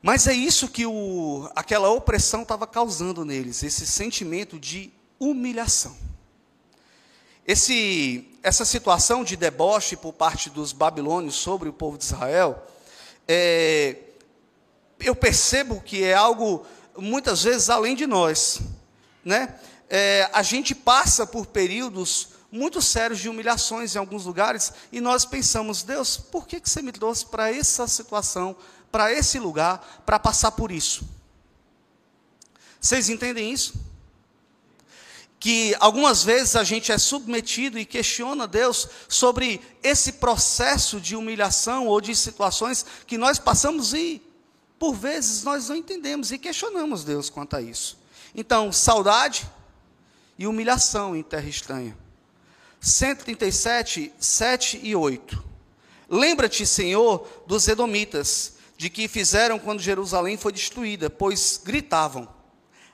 Mas 0.02 0.26
é 0.26 0.34
isso 0.34 0.68
que 0.68 0.84
o, 0.84 1.50
aquela 1.56 1.88
opressão 1.88 2.42
estava 2.42 2.66
causando 2.66 3.24
neles, 3.24 3.62
esse 3.62 3.86
sentimento 3.86 4.60
de 4.60 4.92
humilhação. 5.18 5.96
Esse, 7.46 8.28
essa 8.42 8.64
situação 8.64 9.24
de 9.24 9.36
deboche 9.36 9.96
por 9.96 10.12
parte 10.12 10.50
dos 10.50 10.72
babilônios 10.72 11.34
sobre 11.36 11.68
o 11.68 11.72
povo 11.72 11.96
de 11.96 12.04
Israel, 12.04 12.66
é, 13.26 13.96
eu 15.00 15.14
percebo 15.14 15.80
que 15.80 16.04
é 16.04 16.14
algo 16.14 16.66
muitas 16.96 17.42
vezes 17.42 17.70
além 17.70 17.94
de 17.96 18.06
nós, 18.06 18.60
né? 19.24 19.58
É, 19.88 20.28
a 20.32 20.42
gente 20.42 20.74
passa 20.74 21.26
por 21.26 21.46
períodos 21.46 22.28
muito 22.54 22.80
sérios 22.80 23.18
de 23.18 23.28
humilhações 23.28 23.96
em 23.96 23.98
alguns 23.98 24.26
lugares 24.26 24.72
e 24.92 25.00
nós 25.00 25.24
pensamos, 25.24 25.82
Deus, 25.82 26.16
por 26.16 26.46
que, 26.46 26.60
que 26.60 26.70
você 26.70 26.80
me 26.80 26.92
trouxe 26.92 27.26
para 27.26 27.52
essa 27.52 27.88
situação, 27.88 28.54
para 28.92 29.12
esse 29.12 29.40
lugar, 29.40 30.04
para 30.06 30.20
passar 30.20 30.52
por 30.52 30.70
isso? 30.70 31.04
Vocês 32.80 33.08
entendem 33.08 33.52
isso? 33.52 33.74
que 35.40 35.76
algumas 35.78 36.24
vezes 36.24 36.56
a 36.56 36.64
gente 36.64 36.90
é 36.90 36.96
submetido 36.96 37.78
e 37.78 37.84
questiona 37.84 38.46
Deus 38.46 38.88
sobre 39.10 39.60
esse 39.82 40.12
processo 40.12 40.98
de 40.98 41.14
humilhação 41.14 41.86
ou 41.86 42.00
de 42.00 42.16
situações 42.16 42.86
que 43.06 43.18
nós 43.18 43.38
passamos 43.38 43.92
e, 43.92 44.22
por 44.78 44.94
vezes, 44.94 45.44
nós 45.44 45.68
não 45.68 45.76
entendemos 45.76 46.32
e 46.32 46.38
questionamos 46.38 47.04
Deus 47.04 47.28
quanto 47.28 47.56
a 47.56 47.60
isso. 47.60 47.98
Então, 48.34 48.72
saudade 48.72 49.46
e 50.38 50.46
humilhação 50.46 51.14
em 51.14 51.22
terra 51.22 51.46
estranha. 51.46 52.03
137, 52.84 54.12
7 54.20 54.80
e 54.82 54.94
8. 54.94 55.42
Lembra-te, 56.06 56.66
Senhor, 56.66 57.26
dos 57.46 57.66
Edomitas, 57.66 58.56
de 58.76 58.90
que 58.90 59.08
fizeram 59.08 59.58
quando 59.58 59.80
Jerusalém 59.80 60.36
foi 60.36 60.52
destruída, 60.52 61.08
pois 61.08 61.58
gritavam: 61.64 62.28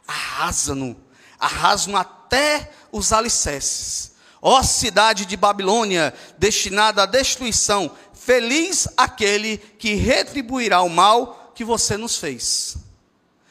arrasa-no, 0.07 0.97
arrasa-no 1.41 1.97
até 1.97 2.71
os 2.93 3.13
alicerces. 3.13 4.13
Ó 4.41 4.63
cidade 4.63 5.27
de 5.27 5.37
Babilônia, 5.37 6.15
destinada 6.39 7.03
à 7.03 7.07
destruição, 7.07 7.91
feliz 8.15 8.87
aquele 8.97 9.59
que 9.59 9.95
retribuirá 9.95 10.83
o 10.83 10.89
mal 10.89 11.51
que 11.53 11.65
você 11.65 11.97
nos 11.97 12.17
fez. 12.17 12.77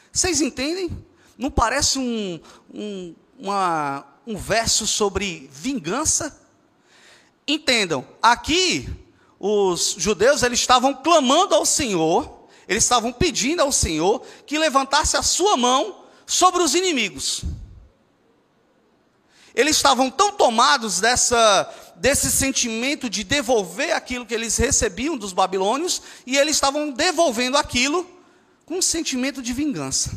Vocês 0.09 0.39
entendem? 0.39 1.05
Não 1.37 1.51
parece 1.51 1.99
um, 1.99 2.39
um, 2.73 3.15
uma, 3.37 4.05
um 4.29 4.37
verso 4.37 4.85
sobre 4.85 5.49
vingança? 5.51 6.39
Entendam, 7.47 8.07
aqui 8.21 8.87
os 9.39 9.95
judeus 9.97 10.43
eles 10.43 10.59
estavam 10.59 10.93
clamando 10.93 11.55
ao 11.55 11.65
Senhor, 11.65 12.47
eles 12.67 12.83
estavam 12.83 13.11
pedindo 13.11 13.63
ao 13.63 13.71
Senhor 13.71 14.23
que 14.45 14.59
levantasse 14.59 15.17
a 15.17 15.23
sua 15.23 15.57
mão 15.57 16.05
sobre 16.27 16.61
os 16.61 16.75
inimigos. 16.75 17.41
Eles 19.55 19.77
estavam 19.77 20.11
tão 20.11 20.31
tomados 20.31 20.99
dessa, 20.99 21.93
desse 21.95 22.29
sentimento 22.29 23.09
de 23.09 23.23
devolver 23.23 23.95
aquilo 23.95 24.27
que 24.27 24.33
eles 24.35 24.55
recebiam 24.57 25.17
dos 25.17 25.33
babilônios, 25.33 26.03
e 26.23 26.37
eles 26.37 26.55
estavam 26.55 26.91
devolvendo 26.91 27.57
aquilo 27.57 28.07
com 28.63 28.77
um 28.77 28.81
sentimento 28.81 29.41
de 29.41 29.53
vingança. 29.53 30.11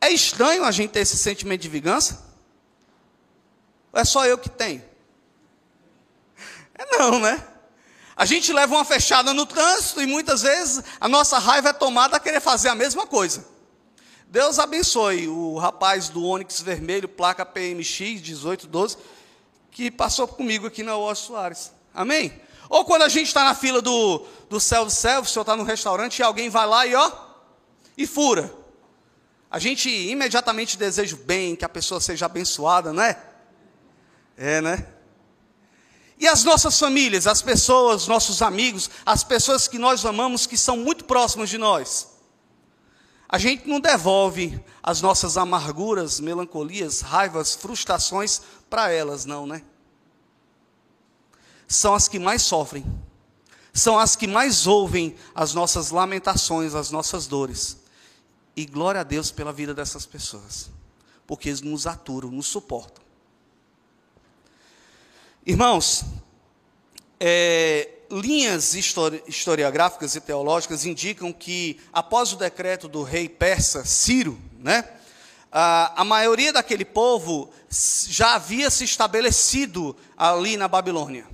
É 0.00 0.10
estranho 0.10 0.64
a 0.64 0.72
gente 0.72 0.90
ter 0.90 1.00
esse 1.00 1.16
sentimento 1.16 1.60
de 1.60 1.68
vingança? 1.68 2.33
Ou 3.94 4.00
é 4.00 4.04
só 4.04 4.26
eu 4.26 4.36
que 4.36 4.50
tenho? 4.50 4.82
É 6.76 6.98
não, 6.98 7.20
né? 7.20 7.46
A 8.16 8.24
gente 8.24 8.52
leva 8.52 8.74
uma 8.74 8.84
fechada 8.84 9.32
no 9.32 9.46
trânsito 9.46 10.02
e 10.02 10.06
muitas 10.06 10.42
vezes 10.42 10.82
a 11.00 11.08
nossa 11.08 11.38
raiva 11.38 11.68
é 11.68 11.72
tomada 11.72 12.16
a 12.16 12.20
querer 12.20 12.40
fazer 12.40 12.68
a 12.68 12.74
mesma 12.74 13.06
coisa. 13.06 13.46
Deus 14.26 14.58
abençoe 14.58 15.28
o 15.28 15.56
rapaz 15.58 16.08
do 16.08 16.24
Onix 16.24 16.60
Vermelho, 16.60 17.08
placa 17.08 17.46
PMX 17.46 18.00
1812, 18.00 18.98
que 19.70 19.92
passou 19.92 20.26
comigo 20.26 20.66
aqui 20.66 20.82
na 20.82 20.96
Osso 20.96 21.28
Soares. 21.28 21.72
Amém? 21.94 22.40
Ou 22.68 22.84
quando 22.84 23.02
a 23.02 23.08
gente 23.08 23.28
está 23.28 23.44
na 23.44 23.54
fila 23.54 23.80
do, 23.80 24.26
do 24.50 24.58
self-service, 24.58 25.30
o 25.30 25.32
senhor 25.32 25.42
está 25.42 25.54
no 25.54 25.62
restaurante 25.62 26.18
e 26.18 26.22
alguém 26.24 26.50
vai 26.50 26.66
lá 26.66 26.84
e 26.84 26.96
ó, 26.96 27.12
e 27.96 28.08
fura. 28.08 28.52
A 29.48 29.60
gente 29.60 29.88
imediatamente 29.88 30.76
deseja 30.76 31.14
o 31.14 31.18
bem, 31.18 31.54
que 31.54 31.64
a 31.64 31.68
pessoa 31.68 32.00
seja 32.00 32.26
abençoada, 32.26 32.92
não 32.92 33.02
é? 33.02 33.33
É, 34.36 34.60
né? 34.60 34.86
E 36.18 36.28
as 36.28 36.44
nossas 36.44 36.78
famílias, 36.78 37.26
as 37.26 37.42
pessoas, 37.42 38.06
nossos 38.06 38.40
amigos, 38.40 38.88
as 39.04 39.24
pessoas 39.24 39.68
que 39.68 39.78
nós 39.78 40.04
amamos, 40.06 40.46
que 40.46 40.56
são 40.56 40.76
muito 40.76 41.04
próximas 41.04 41.50
de 41.50 41.58
nós. 41.58 42.14
A 43.28 43.38
gente 43.38 43.68
não 43.68 43.80
devolve 43.80 44.62
as 44.82 45.02
nossas 45.02 45.36
amarguras, 45.36 46.20
melancolias, 46.20 47.00
raivas, 47.00 47.54
frustrações 47.54 48.40
para 48.70 48.90
elas, 48.90 49.24
não, 49.24 49.46
né? 49.46 49.62
São 51.66 51.94
as 51.94 52.06
que 52.06 52.18
mais 52.18 52.42
sofrem, 52.42 52.84
são 53.72 53.98
as 53.98 54.14
que 54.14 54.26
mais 54.26 54.66
ouvem 54.66 55.16
as 55.34 55.52
nossas 55.52 55.90
lamentações, 55.90 56.74
as 56.74 56.90
nossas 56.90 57.26
dores. 57.26 57.78
E 58.56 58.64
glória 58.64 59.00
a 59.00 59.04
Deus 59.04 59.32
pela 59.32 59.52
vida 59.52 59.74
dessas 59.74 60.06
pessoas, 60.06 60.70
porque 61.26 61.48
eles 61.48 61.60
nos 61.60 61.86
aturam, 61.86 62.30
nos 62.30 62.46
suportam. 62.46 63.03
Irmãos, 65.46 66.06
é, 67.20 67.90
linhas 68.10 68.74
historiográficas 68.74 70.16
e 70.16 70.20
teológicas 70.20 70.86
indicam 70.86 71.30
que, 71.34 71.78
após 71.92 72.32
o 72.32 72.36
decreto 72.36 72.88
do 72.88 73.02
rei 73.02 73.28
persa 73.28 73.84
Ciro, 73.84 74.40
né, 74.58 74.88
a, 75.52 76.00
a 76.00 76.04
maioria 76.04 76.50
daquele 76.50 76.86
povo 76.86 77.50
já 77.68 78.36
havia 78.36 78.70
se 78.70 78.84
estabelecido 78.84 79.94
ali 80.16 80.56
na 80.56 80.66
Babilônia. 80.66 81.26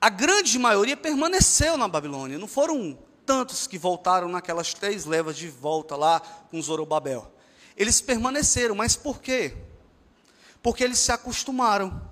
A 0.00 0.08
grande 0.08 0.58
maioria 0.58 0.96
permaneceu 0.96 1.76
na 1.76 1.86
Babilônia, 1.86 2.38
não 2.38 2.48
foram 2.48 2.98
tantos 3.26 3.66
que 3.66 3.76
voltaram 3.76 4.30
naquelas 4.30 4.72
três 4.72 5.04
levas 5.04 5.36
de 5.36 5.48
volta 5.48 5.94
lá 5.94 6.20
com 6.50 6.62
Zorobabel. 6.62 7.30
Eles 7.76 8.00
permaneceram, 8.00 8.74
mas 8.74 8.96
por 8.96 9.20
quê? 9.20 9.54
Porque 10.62 10.84
eles 10.84 10.98
se 10.98 11.12
acostumaram 11.12 12.10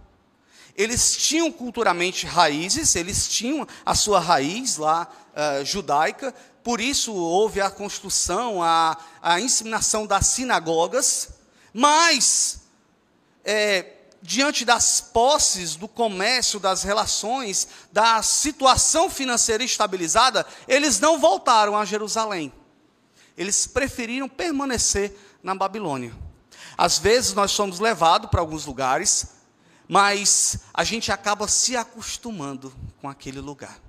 eles 0.79 1.17
tinham 1.17 1.51
culturalmente 1.51 2.25
raízes, 2.25 2.95
eles 2.95 3.27
tinham 3.29 3.67
a 3.85 3.97
sua 3.97 4.21
raiz 4.21 4.77
lá 4.77 5.09
uh, 5.33 5.65
judaica, 5.65 6.33
por 6.63 6.81
isso 6.81 7.13
houve 7.13 7.61
a 7.61 7.69
construção, 7.69 8.63
a, 8.63 8.97
a 9.21 9.41
inseminação 9.41 10.07
das 10.07 10.29
sinagogas, 10.29 11.31
mas, 11.75 12.61
é, 13.45 13.87
diante 14.23 14.65
das 14.65 15.01
posses, 15.01 15.75
do 15.75 15.89
comércio, 15.89 16.61
das 16.61 16.85
relações, 16.85 17.67
da 17.91 18.23
situação 18.23 19.11
financeira 19.11 19.65
estabilizada, 19.65 20.47
eles 20.69 21.01
não 21.01 21.19
voltaram 21.19 21.77
a 21.77 21.85
Jerusalém. 21.85 22.53
Eles 23.37 23.67
preferiram 23.67 24.29
permanecer 24.29 25.13
na 25.43 25.57
Babilônia. 25.57 26.28
Às 26.79 26.97
vezes 26.97 27.35
nós 27.35 27.51
somos 27.51 27.81
levados 27.81 28.31
para 28.31 28.39
alguns 28.39 28.65
lugares, 28.65 29.31
mas 29.89 30.61
a 30.73 30.85
gente 30.85 31.11
acaba 31.11 31.49
se 31.49 31.77
acostumando 31.77 32.73
com 33.01 33.09
aquele 33.09 33.41
lugar. 33.41 33.81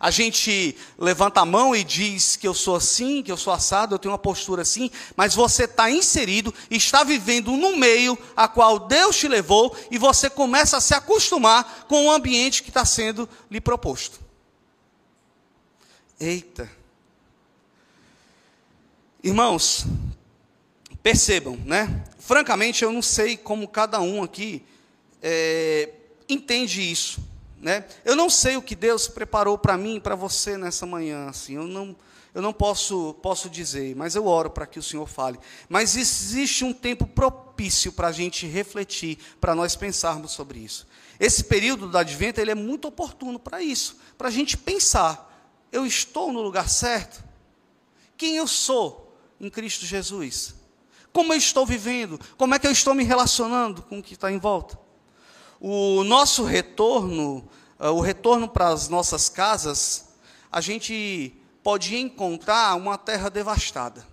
A 0.00 0.10
gente 0.10 0.76
levanta 0.98 1.40
a 1.40 1.46
mão 1.46 1.74
e 1.74 1.84
diz 1.84 2.34
que 2.34 2.46
eu 2.46 2.52
sou 2.52 2.74
assim, 2.74 3.22
que 3.22 3.30
eu 3.30 3.36
sou 3.36 3.52
assado, 3.52 3.94
eu 3.94 3.98
tenho 4.00 4.12
uma 4.12 4.18
postura 4.18 4.62
assim, 4.62 4.90
mas 5.16 5.34
você 5.34 5.64
está 5.64 5.88
inserido 5.88 6.52
está 6.68 7.04
vivendo 7.04 7.52
no 7.52 7.76
meio 7.76 8.18
a 8.36 8.48
qual 8.48 8.80
Deus 8.80 9.16
te 9.16 9.28
levou 9.28 9.74
e 9.88 9.96
você 9.96 10.28
começa 10.28 10.76
a 10.76 10.80
se 10.80 10.92
acostumar 10.92 11.86
com 11.88 12.06
o 12.06 12.10
ambiente 12.10 12.64
que 12.64 12.68
está 12.68 12.84
sendo 12.84 13.28
lhe 13.48 13.60
proposto. 13.60 14.20
Eita! 16.18 16.68
Irmãos, 19.22 19.86
percebam, 21.06 21.56
né? 21.64 22.02
Francamente, 22.18 22.82
eu 22.82 22.90
não 22.90 23.00
sei 23.00 23.36
como 23.36 23.68
cada 23.68 24.00
um 24.00 24.24
aqui 24.24 24.64
é, 25.22 25.88
entende 26.28 26.82
isso, 26.82 27.20
né? 27.62 27.84
Eu 28.04 28.16
não 28.16 28.28
sei 28.28 28.56
o 28.56 28.62
que 28.62 28.74
Deus 28.74 29.06
preparou 29.06 29.56
para 29.56 29.76
mim 29.76 29.98
e 29.98 30.00
para 30.00 30.16
você 30.16 30.58
nessa 30.58 30.84
manhã, 30.84 31.28
assim. 31.28 31.54
Eu 31.54 31.68
não, 31.68 31.94
eu 32.34 32.42
não 32.42 32.52
posso, 32.52 33.14
posso 33.22 33.48
dizer, 33.48 33.94
mas 33.94 34.16
eu 34.16 34.26
oro 34.26 34.50
para 34.50 34.66
que 34.66 34.80
o 34.80 34.82
Senhor 34.82 35.06
fale. 35.06 35.38
Mas 35.68 35.96
existe 35.96 36.64
um 36.64 36.72
tempo 36.72 37.06
propício 37.06 37.92
para 37.92 38.08
a 38.08 38.12
gente 38.12 38.44
refletir, 38.44 39.16
para 39.40 39.54
nós 39.54 39.76
pensarmos 39.76 40.32
sobre 40.32 40.58
isso. 40.58 40.88
Esse 41.20 41.44
período 41.44 41.88
do 41.88 41.96
advento 41.96 42.40
ele 42.40 42.50
é 42.50 42.56
muito 42.56 42.88
oportuno 42.88 43.38
para 43.38 43.62
isso, 43.62 43.96
para 44.18 44.26
a 44.26 44.32
gente 44.32 44.56
pensar: 44.56 45.56
eu 45.70 45.86
estou 45.86 46.32
no 46.32 46.42
lugar 46.42 46.68
certo? 46.68 47.22
Quem 48.16 48.34
eu 48.34 48.48
sou 48.48 49.16
em 49.40 49.48
Cristo 49.48 49.86
Jesus? 49.86 50.55
Como 51.16 51.32
eu 51.32 51.38
estou 51.38 51.64
vivendo? 51.64 52.20
Como 52.36 52.54
é 52.54 52.58
que 52.58 52.66
eu 52.66 52.70
estou 52.70 52.92
me 52.92 53.02
relacionando 53.02 53.80
com 53.80 54.00
o 54.00 54.02
que 54.02 54.12
está 54.12 54.30
em 54.30 54.38
volta? 54.38 54.78
O 55.58 56.04
nosso 56.04 56.44
retorno, 56.44 57.48
eh, 57.80 57.88
o 57.88 58.00
retorno 58.00 58.46
para 58.46 58.68
as 58.68 58.90
nossas 58.90 59.30
casas, 59.30 60.10
a 60.52 60.60
gente 60.60 61.32
pode 61.62 61.96
encontrar 61.96 62.76
uma 62.76 62.98
terra 62.98 63.30
devastada 63.30 64.06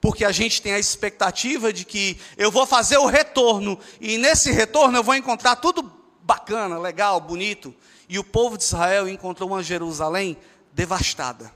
porque 0.00 0.24
a 0.24 0.32
gente 0.32 0.60
tem 0.60 0.72
a 0.72 0.80
expectativa 0.80 1.72
de 1.72 1.84
que 1.84 2.18
eu 2.36 2.50
vou 2.50 2.66
fazer 2.66 2.98
o 2.98 3.06
retorno, 3.06 3.78
e 4.00 4.18
nesse 4.18 4.50
retorno 4.50 4.98
eu 4.98 5.04
vou 5.04 5.14
encontrar 5.14 5.54
tudo 5.54 5.92
bacana, 6.22 6.76
legal, 6.76 7.20
bonito. 7.20 7.72
E 8.08 8.18
o 8.18 8.24
povo 8.24 8.58
de 8.58 8.64
Israel 8.64 9.08
encontrou 9.08 9.50
uma 9.50 9.62
Jerusalém 9.62 10.36
devastada. 10.72 11.52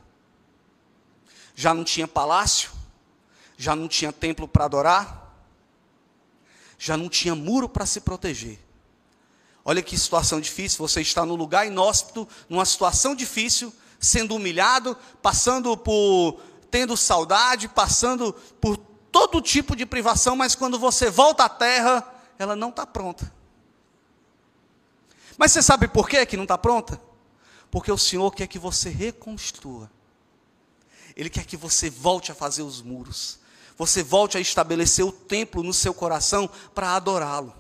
Já 1.57 1.75
não 1.75 1.83
tinha 1.83 2.07
palácio, 2.07 2.82
já 3.63 3.77
não 3.77 3.87
tinha 3.87 4.13
templo 4.13 4.49
para 4.49 4.65
adorar, 4.65 5.33
já 6.77 6.97
não 6.97 7.09
tinha 7.09 7.33
muro 7.33 7.69
para 7.69 7.87
se 7.87 8.01
proteger. 8.01 8.59
Olha 9.65 9.81
que 9.81 9.97
situação 9.97 10.41
difícil, 10.41 10.79
você 10.79 11.01
está 11.01 11.25
no 11.25 11.37
lugar 11.37 11.65
inóspito, 11.65 12.29
numa 12.49 12.65
situação 12.65 13.15
difícil, 13.15 13.73
sendo 14.01 14.35
humilhado, 14.35 14.99
passando 15.23 15.77
por 15.77 16.41
tendo 16.73 16.97
saudade, 16.97 17.69
passando 17.69 18.33
por 18.61 18.77
todo 19.13 19.41
tipo 19.41 19.77
de 19.77 19.87
privação, 19.87 20.35
mas 20.35 20.57
quando 20.57 20.77
você 20.77 21.09
volta 21.09 21.45
à 21.45 21.49
terra, 21.49 22.05
ela 22.41 22.57
não 22.57 22.71
está 22.71 22.85
pronta. 22.85 23.33
Mas 25.39 25.53
você 25.53 25.63
sabe 25.63 25.87
por 25.87 26.09
quê 26.09 26.27
que 26.27 26.37
não 26.37 26.45
está 26.45 26.59
pronta? 26.59 27.01
Porque 27.71 27.93
o 27.93 27.99
Senhor 27.99 28.35
quer 28.35 28.49
que 28.49 28.59
você 28.59 28.89
reconstrua. 28.89 29.89
Ele 31.15 31.31
quer 31.31 31.45
que 31.45 31.57
você 31.57 31.89
volte 31.89 32.33
a 32.33 32.35
fazer 32.35 32.63
os 32.63 32.83
muros. 32.83 33.41
Você 33.77 34.03
volte 34.03 34.37
a 34.37 34.41
estabelecer 34.41 35.05
o 35.05 35.13
templo 35.13 35.63
no 35.63 35.73
seu 35.73 35.95
coração 35.95 36.49
para 36.75 36.95
adorá-lo. 36.95 37.55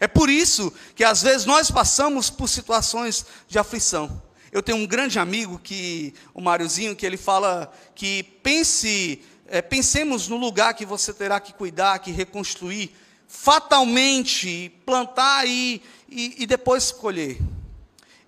É 0.00 0.06
por 0.06 0.28
isso 0.28 0.72
que 0.94 1.04
às 1.04 1.22
vezes 1.22 1.46
nós 1.46 1.70
passamos 1.70 2.30
por 2.30 2.48
situações 2.48 3.24
de 3.48 3.58
aflição. 3.58 4.22
Eu 4.52 4.62
tenho 4.62 4.78
um 4.78 4.86
grande 4.86 5.18
amigo 5.18 5.58
que, 5.58 6.14
o 6.32 6.40
Máriozinho, 6.40 6.94
que 6.94 7.04
ele 7.04 7.16
fala 7.16 7.72
que 7.94 8.22
pense, 8.42 9.20
é, 9.48 9.60
pensemos 9.60 10.28
no 10.28 10.36
lugar 10.36 10.74
que 10.74 10.86
você 10.86 11.12
terá 11.12 11.40
que 11.40 11.52
cuidar, 11.52 11.98
que 11.98 12.12
reconstruir, 12.12 12.94
fatalmente, 13.26 14.72
plantar 14.86 15.46
e, 15.46 15.82
e, 16.08 16.42
e 16.42 16.46
depois 16.46 16.92
colher. 16.92 17.40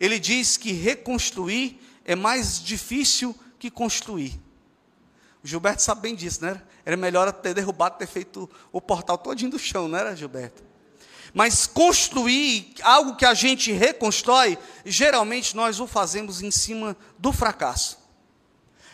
Ele 0.00 0.18
diz 0.18 0.56
que 0.56 0.72
reconstruir 0.72 1.80
é 2.04 2.14
mais 2.14 2.60
difícil 2.62 3.34
que 3.58 3.70
construir. 3.70 4.45
Gilberto 5.46 5.82
sabe 5.82 6.02
bem 6.02 6.14
disso, 6.14 6.44
né? 6.44 6.60
Era 6.84 6.96
melhor 6.96 7.32
ter 7.32 7.54
derrubado, 7.54 7.98
ter 7.98 8.06
feito 8.06 8.48
o 8.72 8.80
portal 8.80 9.16
todinho 9.16 9.50
do 9.50 9.58
chão, 9.58 9.88
não 9.88 9.98
era, 9.98 10.14
Gilberto? 10.16 10.62
Mas 11.32 11.66
construir 11.66 12.72
algo 12.82 13.16
que 13.16 13.24
a 13.24 13.34
gente 13.34 13.70
reconstrói, 13.72 14.58
geralmente 14.84 15.54
nós 15.54 15.80
o 15.80 15.86
fazemos 15.86 16.42
em 16.42 16.50
cima 16.50 16.96
do 17.18 17.32
fracasso. 17.32 17.98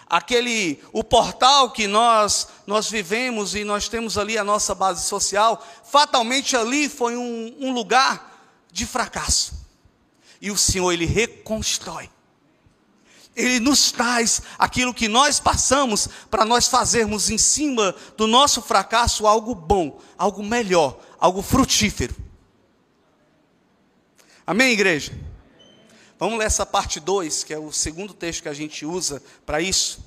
Aquele, 0.08 0.82
o 0.92 1.02
portal 1.02 1.70
que 1.70 1.86
nós 1.86 2.48
nós 2.66 2.90
vivemos 2.90 3.54
e 3.54 3.64
nós 3.64 3.88
temos 3.88 4.18
ali 4.18 4.36
a 4.36 4.44
nossa 4.44 4.74
base 4.74 5.06
social, 5.06 5.64
fatalmente 5.84 6.56
ali 6.56 6.88
foi 6.88 7.16
um, 7.16 7.56
um 7.58 7.72
lugar 7.72 8.30
de 8.70 8.84
fracasso. 8.84 9.54
E 10.40 10.50
o 10.50 10.56
Senhor 10.58 10.92
ele 10.92 11.06
reconstrói. 11.06 12.10
Ele 13.34 13.60
nos 13.60 13.90
traz 13.90 14.42
aquilo 14.58 14.92
que 14.92 15.08
nós 15.08 15.40
passamos 15.40 16.08
para 16.30 16.44
nós 16.44 16.68
fazermos 16.68 17.30
em 17.30 17.38
cima 17.38 17.94
do 18.16 18.26
nosso 18.26 18.60
fracasso 18.60 19.26
algo 19.26 19.54
bom, 19.54 20.00
algo 20.18 20.42
melhor, 20.42 21.00
algo 21.18 21.40
frutífero. 21.40 22.14
Amém, 24.46 24.72
igreja? 24.72 25.12
Vamos 26.18 26.38
ler 26.38 26.44
essa 26.44 26.66
parte 26.66 27.00
2, 27.00 27.42
que 27.42 27.54
é 27.54 27.58
o 27.58 27.72
segundo 27.72 28.12
texto 28.12 28.42
que 28.42 28.48
a 28.48 28.54
gente 28.54 28.84
usa 28.84 29.22
para 29.46 29.60
isso. 29.60 30.04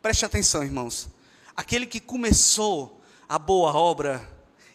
Preste 0.00 0.24
atenção, 0.24 0.64
irmãos. 0.64 1.08
Aquele 1.54 1.86
que 1.86 2.00
começou 2.00 3.00
a 3.28 3.38
boa 3.38 3.72
obra, 3.74 4.28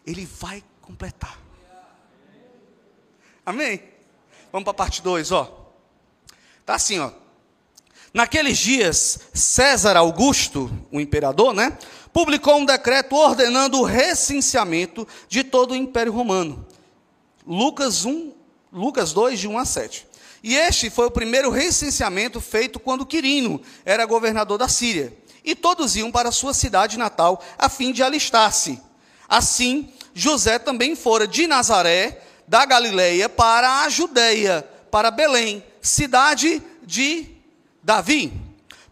ele 0.06 0.26
vai 0.26 0.64
completar. 0.82 1.38
Amém? 3.46 3.84
Vamos 4.52 4.64
para 4.64 4.72
a 4.72 4.76
parte 4.76 5.02
2, 5.02 5.32
ó. 5.32 5.74
Tá 6.66 6.76
assim, 6.76 7.00
ó. 7.00 7.12
Naqueles 8.14 8.58
dias, 8.58 9.20
César 9.34 9.98
Augusto, 9.98 10.72
o 10.92 11.00
imperador, 11.00 11.54
né, 11.54 11.78
publicou 12.14 12.58
um 12.58 12.66
decreto 12.66 13.16
ordenando 13.16 13.80
o 13.80 13.84
recenseamento 13.84 15.08
de 15.28 15.44
todo 15.44 15.72
o 15.72 15.76
Império 15.76 16.12
Romano. 16.12 16.66
Lucas 17.46 18.06
1, 18.06 18.34
Lucas 18.72 19.14
2, 19.14 19.40
de 19.40 19.48
1 19.48 19.58
a 19.58 19.66
7. 19.66 20.08
E 20.44 20.56
este 20.56 20.90
foi 20.90 21.06
o 21.08 21.12
primeiro 21.12 21.50
recenseamento 21.50 22.40
feito 22.40 22.80
quando 22.80 23.06
Quirino 23.06 23.62
era 23.86 24.06
governador 24.06 24.58
da 24.58 24.68
Síria. 24.68 25.16
E 25.44 25.56
todos 25.56 25.96
iam 25.96 26.12
para 26.12 26.32
sua 26.32 26.54
cidade 26.54 26.98
natal 26.98 27.44
a 27.58 27.70
fim 27.70 27.92
de 27.92 28.04
alistar-se. 28.04 28.82
Assim, 29.30 29.92
José 30.14 30.58
também 30.58 30.96
fora 30.96 31.28
de 31.28 31.48
Nazaré, 31.48 32.22
da 32.48 32.66
Galileia, 32.66 33.28
para 33.28 33.82
a 33.84 33.90
Judéia, 33.90 34.68
para 34.90 35.12
Belém, 35.12 35.64
cidade 35.82 36.62
de 36.86 37.37
Davi, 37.88 38.34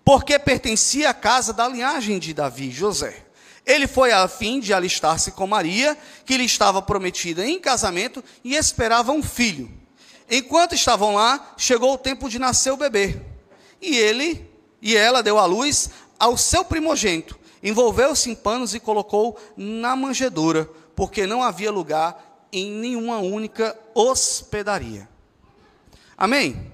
porque 0.06 0.40
pertencia 0.40 1.10
à 1.10 1.14
casa 1.14 1.52
da 1.52 1.68
linhagem 1.68 2.18
de 2.18 2.34
Davi, 2.34 2.72
José. 2.72 3.26
Ele 3.66 3.88
foi 3.88 4.14
a 4.14 4.26
fim 4.26 4.62
de 4.62 4.74
alistar-se 4.74 5.34
com 5.34 5.46
Maria, 5.46 5.98
que 6.24 6.38
lhe 6.38 6.46
estava 6.46 6.82
prometida 6.82 7.46
em 7.46 7.60
casamento 7.60 8.24
e 8.42 8.56
esperava 8.56 9.12
um 9.12 9.22
filho. 9.22 9.70
Enquanto 10.32 10.76
estavam 10.76 11.16
lá, 11.16 11.56
chegou 11.58 11.94
o 11.94 11.98
tempo 11.98 12.30
de 12.30 12.40
nascer 12.40 12.72
o 12.72 12.78
bebê. 12.78 13.22
E 13.82 13.98
ele 13.98 14.50
e 14.82 14.96
ela 14.96 15.22
deu 15.22 15.38
à 15.38 15.46
luz 15.46 15.90
ao 16.18 16.38
seu 16.38 16.64
primogênito, 16.64 17.38
envolveu-se 17.62 18.30
em 18.30 18.36
panos 18.36 18.74
e 18.74 18.80
colocou 18.80 19.38
na 19.58 19.94
manjedoura, 19.94 20.70
porque 20.96 21.28
não 21.28 21.44
havia 21.44 21.70
lugar 21.70 22.48
em 22.50 22.72
nenhuma 22.72 23.18
única 23.18 23.78
hospedaria. 23.94 25.10
Amém? 26.18 26.74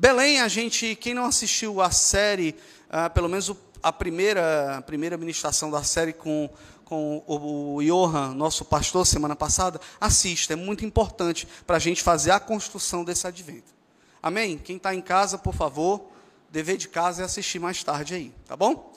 Belém, 0.00 0.40
a 0.40 0.48
gente, 0.48 0.96
quem 0.96 1.12
não 1.12 1.26
assistiu 1.26 1.78
a 1.78 1.90
série, 1.90 2.56
ah, 2.88 3.10
pelo 3.10 3.28
menos 3.28 3.54
a 3.82 3.92
primeira, 3.92 4.78
a 4.78 4.80
primeira 4.80 5.14
ministração 5.18 5.70
da 5.70 5.82
série 5.82 6.14
com, 6.14 6.48
com 6.86 7.22
o, 7.26 7.74
o 7.74 7.82
Johan, 7.82 8.32
nosso 8.32 8.64
pastor, 8.64 9.06
semana 9.06 9.36
passada, 9.36 9.78
assista, 10.00 10.54
é 10.54 10.56
muito 10.56 10.86
importante 10.86 11.46
para 11.66 11.76
a 11.76 11.78
gente 11.78 12.02
fazer 12.02 12.30
a 12.30 12.40
construção 12.40 13.04
desse 13.04 13.26
advento. 13.26 13.74
Amém? 14.22 14.56
Quem 14.56 14.78
está 14.78 14.94
em 14.94 15.02
casa, 15.02 15.36
por 15.36 15.54
favor, 15.54 16.08
dever 16.48 16.78
de 16.78 16.88
casa 16.88 17.20
é 17.20 17.24
assistir 17.26 17.58
mais 17.58 17.84
tarde 17.84 18.14
aí, 18.14 18.32
tá 18.48 18.56
bom? 18.56 18.94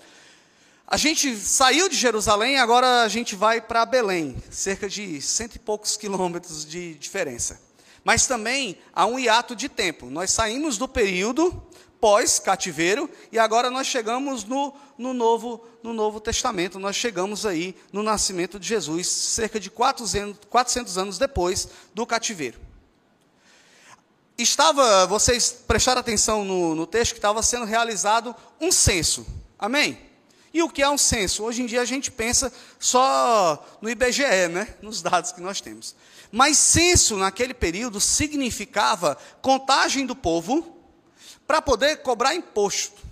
A 0.87 0.95
gente 0.95 1.35
saiu 1.35 1.89
de 1.89 1.97
Jerusalém, 1.97 2.59
agora 2.59 3.03
a 3.03 3.09
gente 3.09 3.35
vai 3.35 3.59
para 3.59 3.85
Belém, 3.85 4.37
cerca 4.49 4.87
de 4.87 5.21
cento 5.21 5.57
e 5.57 5.59
poucos 5.59 5.97
quilômetros 5.97 6.65
de 6.65 6.93
diferença. 6.93 7.72
Mas 8.03 8.27
também 8.27 8.77
há 8.93 9.05
um 9.05 9.17
hiato 9.17 9.55
de 9.55 9.69
tempo. 9.69 10.09
Nós 10.09 10.31
saímos 10.31 10.77
do 10.77 10.87
período 10.87 11.63
pós-cativeiro, 12.03 13.09
e 13.31 13.39
agora 13.39 13.71
nós 13.71 13.87
chegamos 13.87 14.43
no, 14.43 14.73
no, 14.97 15.13
novo, 15.13 15.65
no 15.81 15.93
Novo 15.93 16.19
Testamento, 16.19 16.77
nós 16.77 16.97
chegamos 16.97 17.45
aí 17.45 17.73
no 17.93 18.03
nascimento 18.03 18.59
de 18.59 18.67
Jesus, 18.67 19.07
cerca 19.07 19.57
de 19.57 19.71
400, 19.71 20.41
400 20.49 20.97
anos 20.97 21.17
depois 21.17 21.69
do 21.93 22.05
cativeiro. 22.05 22.59
Estava, 24.37 25.07
vocês 25.07 25.63
prestaram 25.65 26.01
atenção 26.01 26.43
no, 26.43 26.75
no 26.75 26.85
texto 26.85 27.13
que 27.13 27.19
estava 27.19 27.41
sendo 27.41 27.63
realizado 27.63 28.35
um 28.59 28.69
censo, 28.69 29.25
amém? 29.57 29.97
E 30.53 30.61
o 30.61 30.69
que 30.69 30.83
é 30.83 30.89
um 30.89 30.97
censo? 30.97 31.43
Hoje 31.43 31.61
em 31.61 31.65
dia 31.65 31.79
a 31.81 31.85
gente 31.85 32.11
pensa 32.11 32.51
só 32.77 33.65
no 33.81 33.89
IBGE, 33.89 34.49
né? 34.51 34.75
nos 34.81 35.01
dados 35.01 35.31
que 35.31 35.39
nós 35.39 35.61
temos. 35.61 35.95
Mas 36.35 36.57
censo, 36.57 37.15
naquele 37.15 37.53
período, 37.53 38.01
significava 38.01 39.15
contagem 39.39 40.03
do 40.03 40.15
povo 40.15 40.75
para 41.45 41.61
poder 41.61 41.97
cobrar 41.97 42.33
imposto. 42.33 43.03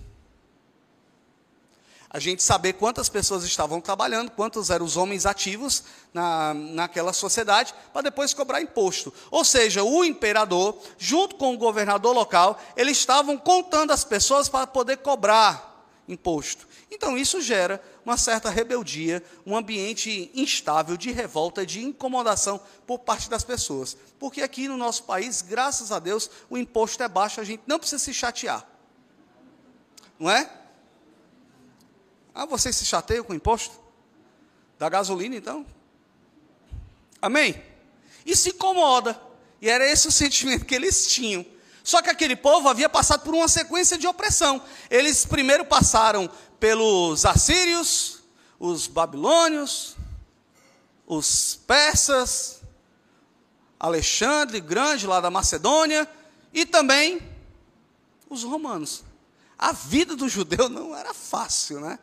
a 2.10 2.18
gente 2.18 2.42
saber 2.42 2.72
quantas 2.72 3.08
pessoas 3.08 3.44
estavam 3.44 3.80
trabalhando, 3.80 4.32
quantos 4.32 4.70
eram 4.70 4.84
os 4.84 4.96
homens 4.96 5.24
ativos 5.24 5.84
na, 6.12 6.52
naquela 6.52 7.12
sociedade, 7.12 7.72
para 7.92 8.02
depois 8.02 8.34
cobrar 8.34 8.60
imposto. 8.60 9.14
Ou 9.30 9.44
seja, 9.44 9.84
o 9.84 10.04
imperador, 10.04 10.76
junto 10.98 11.36
com 11.36 11.54
o 11.54 11.58
governador 11.58 12.12
local, 12.12 12.60
eles 12.76 12.98
estavam 12.98 13.38
contando 13.38 13.92
as 13.92 14.04
pessoas 14.04 14.48
para 14.48 14.66
poder 14.66 14.96
cobrar 14.96 15.86
imposto. 16.08 16.66
Então 16.94 17.16
isso 17.16 17.40
gera 17.40 17.82
uma 18.04 18.18
certa 18.18 18.50
rebeldia, 18.50 19.24
um 19.46 19.56
ambiente 19.56 20.30
instável 20.34 20.94
de 20.94 21.10
revolta, 21.10 21.64
de 21.64 21.82
incomodação 21.82 22.60
por 22.86 22.98
parte 22.98 23.30
das 23.30 23.42
pessoas. 23.42 23.96
Porque 24.18 24.42
aqui 24.42 24.68
no 24.68 24.76
nosso 24.76 25.04
país, 25.04 25.40
graças 25.40 25.90
a 25.90 25.98
Deus, 25.98 26.30
o 26.50 26.58
imposto 26.58 27.02
é 27.02 27.08
baixo, 27.08 27.40
a 27.40 27.44
gente 27.44 27.62
não 27.66 27.78
precisa 27.78 27.98
se 27.98 28.12
chatear. 28.12 28.66
Não 30.18 30.30
é? 30.30 30.50
Ah, 32.34 32.44
vocês 32.44 32.76
se 32.76 32.84
chateiam 32.84 33.24
com 33.24 33.32
o 33.32 33.36
imposto? 33.36 33.74
Da 34.78 34.90
gasolina, 34.90 35.34
então? 35.34 35.64
Amém? 37.22 37.62
E 38.26 38.36
se 38.36 38.50
incomoda. 38.50 39.18
E 39.62 39.68
era 39.70 39.90
esse 39.90 40.08
o 40.08 40.12
sentimento 40.12 40.66
que 40.66 40.74
eles 40.74 41.06
tinham. 41.06 41.46
Só 41.82 42.02
que 42.02 42.10
aquele 42.10 42.36
povo 42.36 42.68
havia 42.68 42.88
passado 42.88 43.22
por 43.22 43.34
uma 43.34 43.48
sequência 43.48 43.96
de 43.96 44.06
opressão. 44.06 44.62
Eles 44.90 45.24
primeiro 45.24 45.64
passaram 45.64 46.30
pelos 46.62 47.26
assírios, 47.26 48.20
os 48.56 48.86
babilônios, 48.86 49.96
os 51.04 51.56
persas, 51.66 52.62
Alexandre 53.80 54.60
Grande, 54.60 55.04
lá 55.04 55.20
da 55.20 55.28
Macedônia, 55.28 56.08
e 56.52 56.64
também 56.64 57.20
os 58.30 58.44
romanos. 58.44 59.02
A 59.58 59.72
vida 59.72 60.14
do 60.14 60.28
judeu 60.28 60.68
não 60.68 60.96
era 60.96 61.12
fácil, 61.12 61.80
né? 61.80 61.98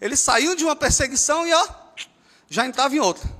Eles 0.00 0.18
saíam 0.18 0.56
de 0.56 0.64
uma 0.64 0.74
perseguição 0.74 1.46
e 1.46 1.52
ó, 1.52 1.68
já 2.48 2.66
entravam 2.66 2.96
em 2.96 3.00
outra. 3.00 3.30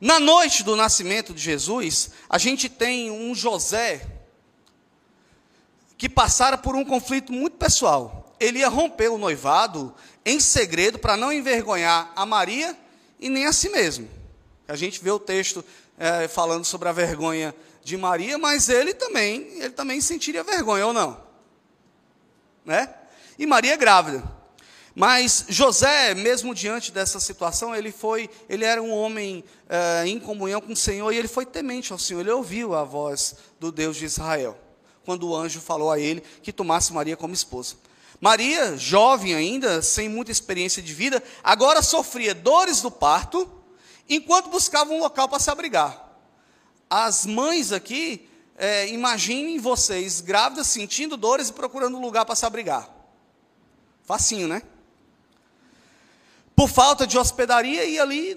Na 0.00 0.20
noite 0.20 0.62
do 0.62 0.76
nascimento 0.76 1.34
de 1.34 1.42
Jesus, 1.42 2.10
a 2.28 2.38
gente 2.38 2.68
tem 2.68 3.10
um 3.10 3.34
José 3.34 4.06
que 5.98 6.08
passara 6.08 6.56
por 6.56 6.76
um 6.76 6.84
conflito 6.84 7.32
muito 7.32 7.56
pessoal. 7.56 8.19
Ele 8.40 8.60
ia 8.60 8.68
romper 8.68 9.08
o 9.08 9.18
noivado 9.18 9.94
em 10.24 10.40
segredo 10.40 10.98
para 10.98 11.16
não 11.16 11.32
envergonhar 11.32 12.10
a 12.16 12.26
Maria 12.26 12.76
e 13.20 13.28
nem 13.28 13.46
a 13.46 13.52
si 13.52 13.68
mesmo. 13.68 14.08
A 14.66 14.74
gente 14.74 15.02
vê 15.02 15.10
o 15.10 15.18
texto 15.18 15.64
é, 15.98 16.26
falando 16.26 16.64
sobre 16.64 16.88
a 16.88 16.92
vergonha 16.92 17.54
de 17.84 17.96
Maria, 17.96 18.38
mas 18.38 18.68
ele 18.68 18.94
também, 18.94 19.42
ele 19.58 19.70
também 19.70 20.00
sentiria 20.00 20.42
vergonha 20.42 20.86
ou 20.86 20.92
não, 20.92 21.22
né? 22.64 22.94
E 23.38 23.46
Maria 23.46 23.74
é 23.74 23.76
grávida. 23.76 24.22
Mas 24.94 25.46
José, 25.48 26.14
mesmo 26.14 26.54
diante 26.54 26.92
dessa 26.92 27.20
situação, 27.20 27.74
ele 27.74 27.92
foi, 27.92 28.28
ele 28.48 28.64
era 28.64 28.82
um 28.82 28.92
homem 28.92 29.44
é, 29.68 30.06
em 30.06 30.18
comunhão 30.18 30.60
com 30.60 30.72
o 30.72 30.76
Senhor 30.76 31.12
e 31.12 31.16
ele 31.16 31.28
foi 31.28 31.46
temente 31.46 31.92
ao 31.92 31.98
Senhor. 31.98 32.20
Ele 32.20 32.30
ouviu 32.30 32.74
a 32.74 32.84
voz 32.84 33.36
do 33.58 33.70
Deus 33.70 33.96
de 33.96 34.04
Israel 34.04 34.58
quando 35.04 35.28
o 35.28 35.34
anjo 35.34 35.60
falou 35.60 35.90
a 35.90 35.98
ele 35.98 36.22
que 36.42 36.52
tomasse 36.52 36.92
Maria 36.92 37.16
como 37.16 37.32
esposa. 37.32 37.76
Maria, 38.20 38.76
jovem 38.76 39.34
ainda, 39.34 39.80
sem 39.80 40.08
muita 40.08 40.30
experiência 40.30 40.82
de 40.82 40.92
vida, 40.92 41.22
agora 41.42 41.82
sofria 41.82 42.34
dores 42.34 42.82
do 42.82 42.90
parto, 42.90 43.50
enquanto 44.08 44.50
buscava 44.50 44.92
um 44.92 45.00
local 45.00 45.28
para 45.28 45.38
se 45.38 45.50
abrigar. 45.50 46.18
As 46.88 47.24
mães 47.24 47.72
aqui, 47.72 48.28
é, 48.56 48.88
imaginem 48.88 49.58
vocês 49.58 50.20
grávidas, 50.20 50.66
sentindo 50.66 51.16
dores 51.16 51.48
e 51.48 51.52
procurando 51.52 51.96
um 51.96 52.00
lugar 52.00 52.24
para 52.24 52.34
se 52.34 52.44
abrigar. 52.44 52.88
Facinho, 54.04 54.46
né? 54.46 54.62
por 56.60 56.68
falta 56.68 57.06
de 57.06 57.16
hospedaria 57.16 57.86
e 57.86 57.98
ali 57.98 58.34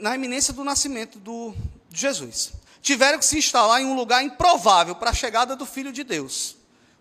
na 0.00 0.14
eminência 0.14 0.50
do 0.50 0.64
nascimento 0.64 1.18
do, 1.18 1.54
de 1.90 2.00
Jesus. 2.00 2.52
Tiveram 2.80 3.18
que 3.18 3.24
se 3.26 3.36
instalar 3.36 3.82
em 3.82 3.84
um 3.84 3.94
lugar 3.94 4.24
improvável 4.24 4.94
para 4.94 5.10
a 5.10 5.12
chegada 5.12 5.54
do 5.54 5.66
Filho 5.66 5.92
de 5.92 6.02
Deus. 6.02 6.56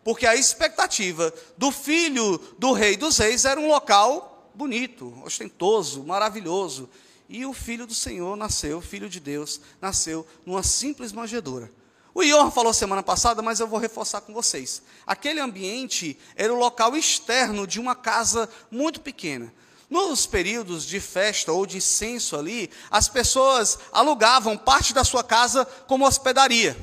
Porque 0.09 0.25
a 0.25 0.35
expectativa 0.35 1.31
do 1.55 1.69
filho 1.69 2.39
do 2.57 2.73
Rei 2.73 2.97
dos 2.97 3.19
Reis 3.19 3.45
era 3.45 3.59
um 3.59 3.67
local 3.67 4.51
bonito, 4.55 5.13
ostentoso, 5.23 6.03
maravilhoso. 6.03 6.89
E 7.29 7.45
o 7.45 7.53
Filho 7.53 7.85
do 7.85 7.93
Senhor 7.93 8.35
nasceu, 8.35 8.81
Filho 8.81 9.07
de 9.07 9.19
Deus, 9.19 9.61
nasceu 9.79 10.25
numa 10.43 10.63
simples 10.63 11.11
manjedoura. 11.11 11.71
O 12.11 12.23
Ior 12.23 12.51
falou 12.51 12.73
semana 12.73 13.03
passada, 13.03 13.43
mas 13.43 13.59
eu 13.59 13.67
vou 13.67 13.77
reforçar 13.77 14.21
com 14.21 14.33
vocês. 14.33 14.81
Aquele 15.05 15.39
ambiente 15.39 16.17
era 16.35 16.51
o 16.51 16.57
local 16.57 16.97
externo 16.97 17.67
de 17.67 17.79
uma 17.79 17.93
casa 17.93 18.49
muito 18.71 19.01
pequena. 19.01 19.53
Nos 19.91 20.25
períodos 20.25 20.87
de 20.87 20.99
festa 20.99 21.51
ou 21.51 21.67
de 21.67 21.79
censo 21.79 22.35
ali, 22.35 22.71
as 22.89 23.07
pessoas 23.07 23.77
alugavam 23.91 24.57
parte 24.57 24.91
da 24.91 25.03
sua 25.03 25.23
casa 25.23 25.65
como 25.85 26.07
hospedaria. 26.07 26.75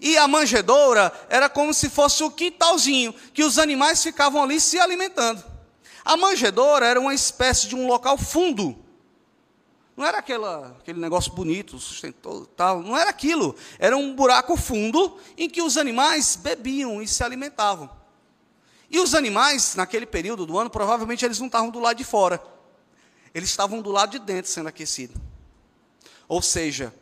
E 0.00 0.16
a 0.16 0.28
manjedoura 0.28 1.12
era 1.28 1.48
como 1.48 1.74
se 1.74 1.90
fosse 1.90 2.22
o 2.22 2.30
quintalzinho, 2.30 3.12
que 3.34 3.42
os 3.42 3.58
animais 3.58 4.02
ficavam 4.02 4.42
ali 4.42 4.60
se 4.60 4.78
alimentando. 4.78 5.42
A 6.04 6.16
manjedoura 6.16 6.86
era 6.86 7.00
uma 7.00 7.12
espécie 7.12 7.68
de 7.68 7.74
um 7.74 7.86
local 7.86 8.16
fundo. 8.16 8.78
Não 9.96 10.06
era 10.06 10.18
aquela, 10.18 10.76
aquele 10.78 11.00
negócio 11.00 11.32
bonito, 11.32 11.78
sustentou, 11.78 12.46
tal. 12.46 12.80
Não 12.82 12.96
era 12.96 13.10
aquilo. 13.10 13.56
Era 13.80 13.96
um 13.96 14.14
buraco 14.14 14.56
fundo 14.56 15.18
em 15.36 15.50
que 15.50 15.60
os 15.60 15.76
animais 15.76 16.36
bebiam 16.36 17.02
e 17.02 17.08
se 17.08 17.24
alimentavam. 17.24 17.90
E 18.88 19.00
os 19.00 19.14
animais, 19.14 19.74
naquele 19.74 20.06
período 20.06 20.46
do 20.46 20.56
ano, 20.56 20.70
provavelmente 20.70 21.24
eles 21.24 21.40
não 21.40 21.46
estavam 21.46 21.68
do 21.68 21.80
lado 21.80 21.96
de 21.96 22.04
fora. 22.04 22.40
Eles 23.34 23.50
estavam 23.50 23.82
do 23.82 23.90
lado 23.90 24.12
de 24.12 24.20
dentro 24.20 24.50
sendo 24.50 24.68
aquecidos. 24.68 25.20
Ou 26.28 26.40
seja, 26.40 26.94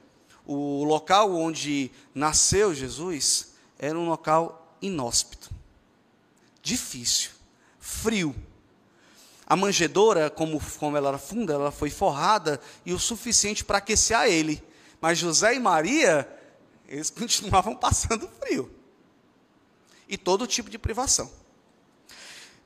o 0.46 0.84
local 0.84 1.34
onde 1.34 1.90
nasceu 2.14 2.74
Jesus 2.74 3.54
era 3.78 3.98
um 3.98 4.08
local 4.08 4.76
inóspito, 4.80 5.50
difícil, 6.62 7.30
frio. 7.80 8.34
A 9.46 9.54
manjedoura, 9.54 10.30
como, 10.30 10.60
como 10.78 10.96
ela 10.96 11.08
era 11.10 11.18
funda, 11.18 11.52
ela 11.52 11.70
foi 11.70 11.90
forrada 11.90 12.60
e 12.84 12.92
o 12.92 12.98
suficiente 12.98 13.64
para 13.64 13.78
aquecer 13.78 14.16
a 14.16 14.28
ele. 14.28 14.62
Mas 15.00 15.18
José 15.18 15.54
e 15.54 15.60
Maria, 15.60 16.28
eles 16.88 17.10
continuavam 17.10 17.76
passando 17.76 18.28
frio. 18.40 18.70
E 20.08 20.16
todo 20.16 20.46
tipo 20.46 20.70
de 20.70 20.78
privação. 20.78 21.30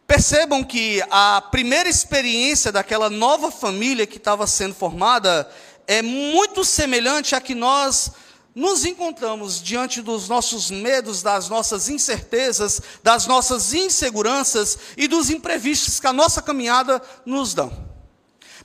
Percebam 0.06 0.64
que 0.64 1.00
a 1.08 1.40
primeira 1.40 1.88
experiência 1.88 2.72
daquela 2.72 3.08
nova 3.08 3.50
família 3.50 4.06
que 4.06 4.16
estava 4.16 4.46
sendo 4.46 4.74
formada 4.74 5.48
é 5.86 6.02
muito 6.02 6.64
semelhante 6.64 7.34
à 7.34 7.40
que 7.40 7.54
nós 7.54 8.10
nos 8.54 8.84
encontramos 8.84 9.62
diante 9.62 10.02
dos 10.02 10.28
nossos 10.28 10.70
medos, 10.70 11.22
das 11.22 11.48
nossas 11.48 11.88
incertezas, 11.88 12.80
das 13.02 13.26
nossas 13.26 13.72
inseguranças 13.72 14.78
e 14.96 15.06
dos 15.06 15.30
imprevistos 15.30 16.00
que 16.00 16.06
a 16.06 16.12
nossa 16.12 16.42
caminhada 16.42 17.00
nos 17.24 17.54
dão. 17.54 17.88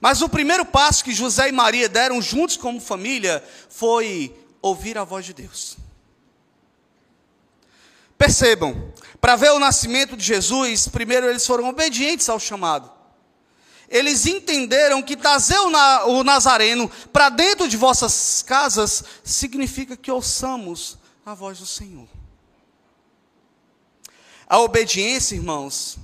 Mas 0.01 0.21
o 0.21 0.29
primeiro 0.29 0.65
passo 0.65 1.03
que 1.03 1.13
José 1.13 1.49
e 1.49 1.51
Maria 1.51 1.87
deram 1.87 2.21
juntos 2.21 2.57
como 2.57 2.79
família 2.79 3.43
foi 3.69 4.35
ouvir 4.61 4.97
a 4.97 5.03
voz 5.03 5.25
de 5.25 5.33
Deus. 5.33 5.77
Percebam, 8.17 8.93
para 9.19 9.35
ver 9.35 9.51
o 9.51 9.59
nascimento 9.59 10.15
de 10.15 10.23
Jesus, 10.23 10.87
primeiro 10.87 11.27
eles 11.27 11.45
foram 11.45 11.69
obedientes 11.69 12.27
ao 12.29 12.39
chamado. 12.39 12.94
Eles 13.89 14.25
entenderam 14.25 15.01
que 15.01 15.15
trazer 15.15 15.59
o 15.59 16.23
Nazareno 16.23 16.89
para 17.13 17.29
dentro 17.29 17.67
de 17.67 17.77
vossas 17.77 18.41
casas 18.41 19.03
significa 19.23 19.95
que 19.95 20.11
ouçamos 20.11 20.97
a 21.25 21.33
voz 21.33 21.59
do 21.59 21.65
Senhor. 21.65 22.07
A 24.47 24.59
obediência, 24.59 25.35
irmãos, 25.35 25.97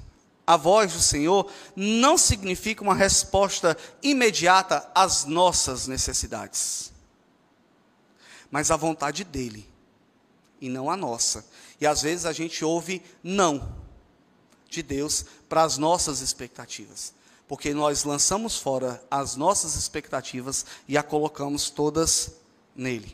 à 0.46 0.58
voz 0.58 0.94
do 0.94 1.00
Senhor, 1.00 1.52
não 1.76 2.17
significa 2.17 2.84
uma 2.84 2.96
resposta 2.96 3.78
imediata 4.02 4.89
às 4.94 5.26
nossas 5.26 5.88
necessidades, 5.88 6.91
mas 8.50 8.72
à 8.72 8.76
vontade 8.76 9.24
dEle, 9.24 9.70
e 10.60 10.70
não 10.70 10.89
a 10.89 10.98
nossa. 10.98 11.46
E 11.80 11.88
às 11.88 12.02
vezes 12.02 12.26
a 12.26 12.34
gente 12.34 12.65
ouve 12.65 13.02
não 13.24 13.76
de 14.70 14.84
Deus 14.84 15.26
para 15.48 15.63
as 15.63 15.78
nossas 15.78 16.22
expectativas. 16.22 17.13
Porque 17.51 17.73
nós 17.73 18.05
lançamos 18.05 18.57
fora 18.57 19.03
as 19.11 19.35
nossas 19.35 19.75
expectativas 19.75 20.65
e 20.87 20.97
a 20.97 21.03
colocamos 21.03 21.69
todas 21.69 22.31
nele. 22.73 23.13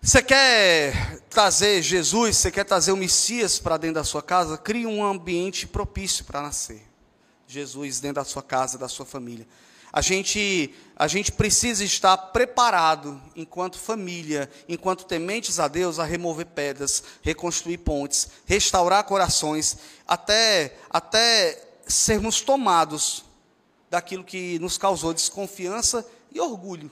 Você 0.00 0.22
quer 0.22 1.20
trazer 1.28 1.82
Jesus, 1.82 2.38
você 2.38 2.50
quer 2.50 2.64
trazer 2.64 2.90
o 2.92 2.96
Messias 2.96 3.58
para 3.58 3.76
dentro 3.76 3.96
da 3.96 4.04
sua 4.04 4.22
casa? 4.22 4.56
Crie 4.56 4.86
um 4.86 5.04
ambiente 5.04 5.66
propício 5.66 6.24
para 6.24 6.40
nascer. 6.40 6.82
Jesus 7.46 8.00
dentro 8.00 8.22
da 8.22 8.24
sua 8.24 8.42
casa, 8.42 8.78
da 8.78 8.88
sua 8.88 9.04
família. 9.04 9.46
A 9.92 10.00
gente, 10.00 10.74
a 10.96 11.06
gente 11.06 11.30
precisa 11.30 11.84
estar 11.84 12.16
preparado, 12.16 13.20
enquanto 13.36 13.78
família, 13.78 14.48
enquanto 14.66 15.04
tementes 15.04 15.60
a 15.60 15.68
Deus, 15.68 15.98
a 15.98 16.04
remover 16.04 16.46
pedras, 16.46 17.04
reconstruir 17.20 17.76
pontes, 17.76 18.30
restaurar 18.46 19.04
corações, 19.04 19.76
até, 20.08 20.74
até 20.88 21.71
sermos 21.86 22.40
tomados 22.40 23.24
daquilo 23.90 24.24
que 24.24 24.58
nos 24.58 24.78
causou 24.78 25.12
desconfiança 25.12 26.06
e 26.30 26.40
orgulho. 26.40 26.90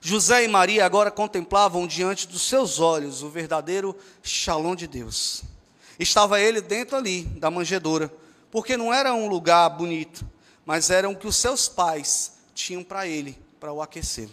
José 0.00 0.44
e 0.44 0.48
Maria 0.48 0.84
agora 0.84 1.10
contemplavam 1.10 1.86
diante 1.86 2.28
dos 2.28 2.42
seus 2.42 2.78
olhos 2.78 3.22
o 3.22 3.30
verdadeiro 3.30 3.96
Shalom 4.22 4.76
de 4.76 4.86
Deus. 4.86 5.42
Estava 5.98 6.40
ele 6.40 6.60
dentro 6.60 6.96
ali 6.96 7.22
da 7.22 7.50
manjedoura, 7.50 8.12
porque 8.50 8.76
não 8.76 8.92
era 8.92 9.14
um 9.14 9.26
lugar 9.26 9.68
bonito, 9.70 10.24
mas 10.64 10.90
era 10.90 11.08
o 11.08 11.16
que 11.16 11.26
os 11.26 11.36
seus 11.36 11.68
pais 11.68 12.34
tinham 12.54 12.84
para 12.84 13.06
ele, 13.06 13.38
para 13.58 13.72
o 13.72 13.80
aquecer. 13.80 14.28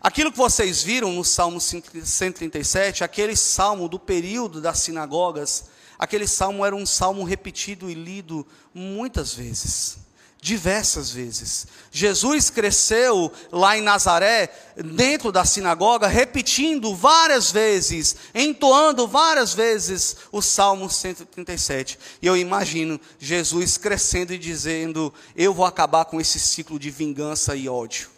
Aquilo 0.00 0.32
que 0.32 0.38
vocês 0.38 0.82
viram 0.82 1.12
no 1.12 1.24
Salmo 1.24 1.60
137, 1.60 3.04
aquele 3.04 3.36
salmo 3.36 3.88
do 3.88 4.00
período 4.00 4.60
das 4.60 4.80
sinagogas, 4.80 5.66
aquele 5.98 6.26
salmo 6.26 6.64
era 6.64 6.74
um 6.74 6.86
salmo 6.86 7.24
repetido 7.24 7.90
e 7.90 7.94
lido 7.94 8.46
muitas 8.74 9.34
vezes, 9.34 9.98
diversas 10.40 11.10
vezes. 11.10 11.66
Jesus 11.90 12.50
cresceu 12.50 13.32
lá 13.50 13.76
em 13.76 13.80
Nazaré, 13.80 14.52
dentro 14.76 15.30
da 15.30 15.44
sinagoga, 15.44 16.06
repetindo 16.06 16.94
várias 16.94 17.50
vezes, 17.50 18.16
entoando 18.34 19.06
várias 19.06 19.54
vezes 19.54 20.16
o 20.32 20.42
Salmo 20.42 20.90
137. 20.90 21.98
E 22.20 22.26
eu 22.26 22.36
imagino 22.36 23.00
Jesus 23.18 23.76
crescendo 23.76 24.32
e 24.32 24.38
dizendo: 24.38 25.12
Eu 25.36 25.54
vou 25.54 25.64
acabar 25.64 26.04
com 26.06 26.20
esse 26.20 26.40
ciclo 26.40 26.78
de 26.78 26.90
vingança 26.90 27.54
e 27.54 27.68
ódio. 27.68 28.10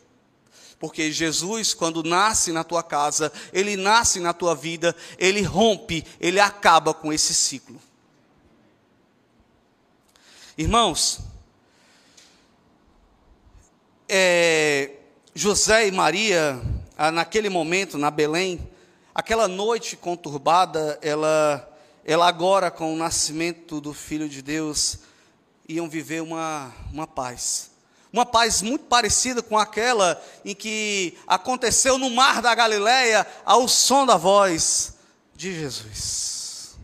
Porque 0.84 1.10
Jesus, 1.10 1.72
quando 1.72 2.02
nasce 2.02 2.52
na 2.52 2.62
tua 2.62 2.82
casa, 2.82 3.32
ele 3.54 3.74
nasce 3.74 4.20
na 4.20 4.34
tua 4.34 4.54
vida, 4.54 4.94
ele 5.16 5.40
rompe, 5.40 6.04
ele 6.20 6.38
acaba 6.38 6.92
com 6.92 7.10
esse 7.10 7.32
ciclo. 7.32 7.80
Irmãos, 10.58 11.20
é, 14.06 14.90
José 15.34 15.88
e 15.88 15.90
Maria, 15.90 16.60
ah, 16.98 17.10
naquele 17.10 17.48
momento, 17.48 17.96
na 17.96 18.10
Belém, 18.10 18.60
aquela 19.14 19.48
noite 19.48 19.96
conturbada, 19.96 20.98
ela, 21.00 21.66
ela 22.04 22.28
agora, 22.28 22.70
com 22.70 22.92
o 22.92 22.96
nascimento 22.98 23.80
do 23.80 23.94
Filho 23.94 24.28
de 24.28 24.42
Deus, 24.42 24.98
iam 25.66 25.88
viver 25.88 26.20
uma, 26.20 26.70
uma 26.92 27.06
paz 27.06 27.72
uma 28.14 28.24
paz 28.24 28.62
muito 28.62 28.84
parecida 28.84 29.42
com 29.42 29.58
aquela 29.58 30.22
em 30.44 30.54
que 30.54 31.18
aconteceu 31.26 31.98
no 31.98 32.08
mar 32.10 32.40
da 32.40 32.54
Galileia 32.54 33.26
ao 33.44 33.66
som 33.66 34.06
da 34.06 34.16
voz 34.16 34.94
de 35.34 35.52
Jesus. 35.52 36.76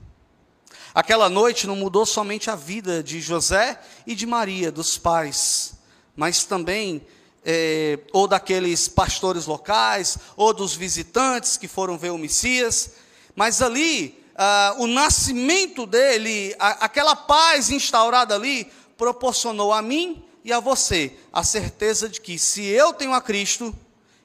Aquela 0.93 1.29
noite 1.29 1.69
não 1.69 1.77
mudou 1.77 2.05
somente 2.05 2.51
a 2.51 2.57
vida 2.57 3.01
de 3.01 3.21
José 3.21 3.81
e 4.05 4.17
de 4.17 4.27
Maria, 4.27 4.73
dos 4.73 4.99
pais, 4.99 5.75
mas 6.17 6.43
também 6.43 7.01
é, 7.45 8.01
ou 8.13 8.27
daqueles 8.27 8.89
pastores 8.89 9.47
locais, 9.47 10.19
ou 10.37 10.53
dos 10.53 10.75
visitantes 10.75 11.57
que 11.57 11.69
foram 11.69 11.97
ver 11.97 12.11
o 12.11 12.19
Messias, 12.19 12.95
mas 13.37 13.63
ali, 13.63 14.21
ah, 14.35 14.75
o 14.79 14.89
nascimento 14.89 15.87
dele, 15.87 16.57
a, 16.59 16.87
aquela 16.87 17.15
paz 17.15 17.71
instaurada 17.71 18.35
ali, 18.35 18.69
proporcionou 18.99 19.73
a 19.73 19.81
mim 19.81 20.25
e 20.45 20.53
a 20.53 20.61
você 20.61 21.19
a 21.33 21.43
certeza 21.45 22.09
de 22.09 22.21
que 22.21 22.39
se 22.39 22.63
eu 22.65 22.93
tenho 22.93 23.13
a 23.13 23.21
Cristo, 23.21 23.75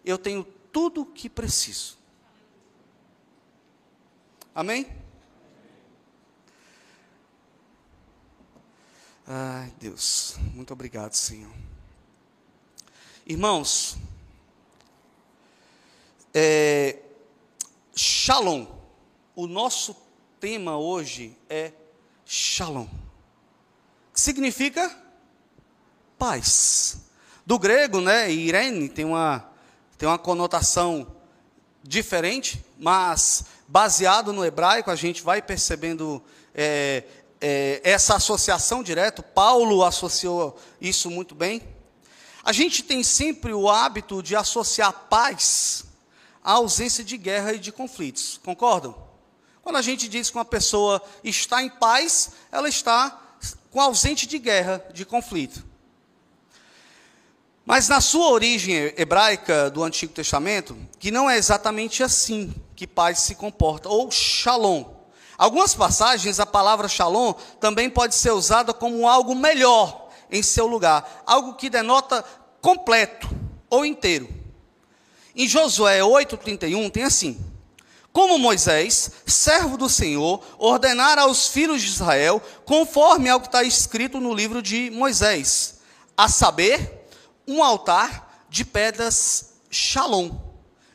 eu 0.04 0.18
tenho 0.18 0.44
tudo 0.72 1.02
o 1.02 1.06
que 1.06 1.30
preciso. 1.30 1.98
Amém? 4.54 4.88
Ai, 9.28 9.74
Deus, 9.80 10.36
muito 10.54 10.72
obrigado, 10.72 11.14
Senhor. 11.14 11.52
Irmãos, 13.26 13.98
é, 16.32 17.00
Shalom, 17.96 18.68
o 19.36 19.48
nosso 19.48 19.96
tema 20.40 20.78
hoje 20.78 21.36
é 21.50 21.74
Shalom. 22.26 22.88
Que 24.14 24.22
significa 24.22 25.05
paz. 26.18 26.98
Do 27.46 27.60
grego, 27.60 28.02
né, 28.02 28.32
Irene 28.32 28.90
tem 28.90 29.06
uma, 29.06 29.48
tem 29.98 30.08
uma 30.08 30.18
conotação 30.18 31.08
diferente, 31.84 32.66
mas 32.80 33.46
baseado 33.68 34.34
no 34.34 34.44
hebraico, 34.44 34.90
a 34.90 34.96
gente 34.96 35.22
vai 35.22 35.42
percebendo 35.42 36.24
é, 36.54 37.04
é, 37.40 37.82
essa 37.84 38.16
associação 38.16 38.82
direta. 38.82 39.22
Paulo 39.22 39.84
associou 39.84 40.60
isso 40.82 41.10
muito 41.10 41.36
bem. 41.36 41.62
A 42.44 42.52
gente 42.52 42.84
tem 42.84 43.04
sempre 43.04 43.54
o 43.54 43.70
hábito 43.70 44.22
de 44.22 44.36
associar 44.36 45.08
paz 45.10 45.86
à 46.44 46.54
ausência 46.54 47.04
de 47.04 47.18
guerra 47.18 47.54
e 47.54 47.60
de 47.60 47.72
conflitos, 47.72 48.40
concordam? 48.44 48.96
Quando 49.64 49.78
a 49.78 49.82
gente 49.82 50.08
diz 50.08 50.30
que 50.30 50.38
uma 50.38 50.46
pessoa 50.46 51.02
está 51.24 51.62
em 51.64 51.70
paz, 51.70 52.32
ela 52.52 52.70
está 52.70 53.20
com 53.72 53.82
ausente 53.82 54.28
de 54.28 54.38
guerra, 54.38 54.86
de 54.94 55.04
conflito. 55.04 55.66
Mas 57.66 57.90
na 57.90 58.00
sua 58.00 58.30
origem 58.30 58.94
hebraica 58.96 59.72
do 59.72 59.84
Antigo 59.84 60.14
Testamento, 60.14 60.78
que 61.00 61.10
não 61.10 61.28
é 61.28 61.36
exatamente 61.36 62.04
assim 62.04 62.54
que 62.76 62.86
paz 62.86 63.20
se 63.20 63.34
comporta, 63.34 63.90
ou 63.90 64.12
shalom. 64.12 64.86
Algumas 65.36 65.74
passagens, 65.74 66.40
a 66.40 66.46
palavra 66.46 66.88
shalom 66.88 67.34
também 67.60 67.90
pode 67.90 68.14
ser 68.14 68.32
usada 68.32 68.72
como 68.72 69.10
algo 69.10 69.34
melhor 69.34 70.10
em 70.32 70.44
seu 70.44 70.68
lugar, 70.68 71.24
algo 71.26 71.56
que 71.56 71.70
denota 71.70 72.24
completo 72.62 73.28
ou 73.68 73.84
inteiro. 73.84 74.30
Em 75.36 75.48
Josué 75.48 76.02
8,31 76.02 76.92
tem 76.92 77.04
assim: 77.04 77.44
Como 78.14 78.38
Moisés, 78.38 79.10
servo 79.26 79.76
do 79.76 79.90
Senhor, 79.90 80.40
ordenara 80.60 81.24
aos 81.24 81.48
filhos 81.48 81.82
de 81.82 81.88
Israel, 81.88 82.40
conforme 82.64 83.28
ao 83.28 83.42
que 83.42 83.48
está 83.48 83.64
escrito 83.64 84.20
no 84.20 84.36
livro 84.36 84.62
de 84.62 84.92
Moisés, 84.92 85.80
a 86.16 86.30
saber, 86.30 86.95
um 87.48 87.64
altar 87.64 88.46
de 88.50 88.64
pedras 88.64 89.54
shalom, 89.70 90.32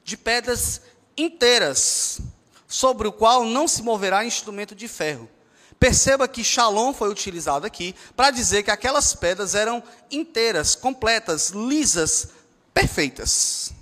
de 0.04 0.16
pedras 0.16 0.80
inteiras, 1.16 2.20
sobre 2.66 3.08
o 3.08 3.12
qual 3.12 3.44
não 3.44 3.66
se 3.66 3.82
moverá 3.82 4.24
instrumento 4.24 4.74
de 4.74 4.86
ferro. 4.86 5.28
Perceba 5.78 6.28
que 6.28 6.44
shalom 6.44 6.92
foi 6.92 7.08
utilizado 7.08 7.66
aqui 7.66 7.94
para 8.14 8.30
dizer 8.30 8.62
que 8.62 8.70
aquelas 8.70 9.14
pedras 9.14 9.54
eram 9.54 9.82
inteiras, 10.10 10.74
completas, 10.74 11.50
lisas, 11.50 12.28
perfeitas. 12.72 13.72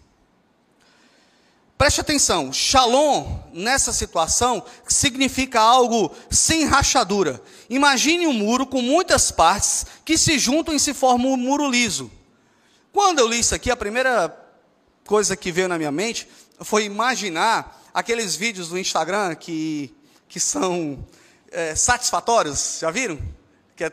Preste 1.77 2.01
atenção, 2.01 2.53
shalom 2.53 3.39
nessa 3.53 3.93
situação 3.93 4.65
significa 4.89 5.61
algo 5.61 6.13
sem 6.31 6.65
rachadura. 6.65 7.41
Imagine 7.71 8.27
um 8.27 8.33
muro 8.33 8.67
com 8.67 8.83
muitas 8.83 9.31
partes 9.31 9.87
que 10.05 10.19
se 10.19 10.39
juntam 10.39 10.75
e 10.75 10.81
se 10.81 10.93
formam 10.93 11.33
um 11.33 11.37
muro 11.37 11.71
liso. 11.71 12.11
Quando 12.93 13.19
eu 13.19 13.29
li 13.29 13.39
isso 13.41 13.55
aqui, 13.55 13.71
a 13.71 13.77
primeira 13.77 14.35
coisa 15.07 15.37
que 15.37 15.53
veio 15.53 15.69
na 15.69 15.77
minha 15.77 15.93
mente 15.93 16.27
foi 16.61 16.85
imaginar 16.85 17.83
aqueles 17.93 18.35
vídeos 18.35 18.69
do 18.69 18.79
Instagram 18.79 19.35
que, 19.35 19.95
que 20.27 20.41
são 20.41 21.07
é, 21.51 21.75
satisfatórios, 21.75 22.79
já 22.81 22.91
viram? 22.91 23.19
Que 23.77 23.85
é, 23.85 23.93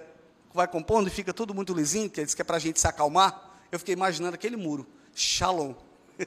vai 0.53 0.67
compondo 0.67 1.07
e 1.07 1.11
fica 1.11 1.33
tudo 1.33 1.53
muito 1.53 1.73
lisinho, 1.73 2.09
que 2.09 2.23
diz 2.23 2.33
que 2.33 2.41
é 2.41 2.45
para 2.45 2.55
a 2.55 2.59
gente 2.59 2.79
se 2.79 2.87
acalmar. 2.87 3.59
Eu 3.69 3.79
fiquei 3.79 3.93
imaginando 3.93 4.35
aquele 4.35 4.55
muro, 4.55 4.87
shalom. 5.13 5.73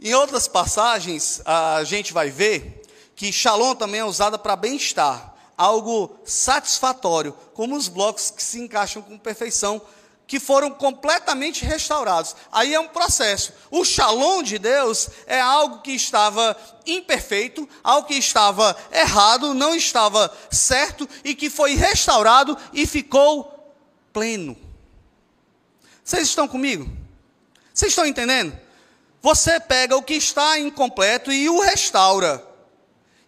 em 0.00 0.12
outras 0.12 0.48
passagens, 0.48 1.40
a 1.44 1.84
gente 1.84 2.12
vai 2.12 2.30
ver 2.30 2.82
que 3.14 3.32
shalom 3.32 3.76
também 3.76 4.00
é 4.00 4.04
usada 4.04 4.36
para 4.36 4.56
bem-estar, 4.56 5.34
algo 5.56 6.18
satisfatório, 6.24 7.32
como 7.54 7.76
os 7.76 7.86
blocos 7.86 8.30
que 8.30 8.42
se 8.42 8.60
encaixam 8.60 9.00
com 9.00 9.16
perfeição 9.16 9.80
que 10.26 10.40
foram 10.40 10.70
completamente 10.70 11.64
restaurados. 11.64 12.34
Aí 12.50 12.74
é 12.74 12.80
um 12.80 12.88
processo. 12.88 13.52
O 13.70 13.84
shalom 13.84 14.42
de 14.42 14.58
Deus 14.58 15.08
é 15.26 15.40
algo 15.40 15.82
que 15.82 15.92
estava 15.92 16.56
imperfeito, 16.84 17.68
algo 17.82 18.08
que 18.08 18.14
estava 18.14 18.76
errado, 18.90 19.54
não 19.54 19.74
estava 19.74 20.34
certo 20.50 21.08
e 21.22 21.34
que 21.34 21.48
foi 21.48 21.74
restaurado 21.74 22.56
e 22.72 22.86
ficou 22.86 23.74
pleno. 24.12 24.56
Vocês 26.02 26.28
estão 26.28 26.48
comigo? 26.48 26.90
Vocês 27.72 27.92
estão 27.92 28.06
entendendo? 28.06 28.58
Você 29.20 29.60
pega 29.60 29.96
o 29.96 30.02
que 30.02 30.14
está 30.14 30.58
incompleto 30.58 31.30
e 31.30 31.48
o 31.48 31.60
restaura. 31.60 32.44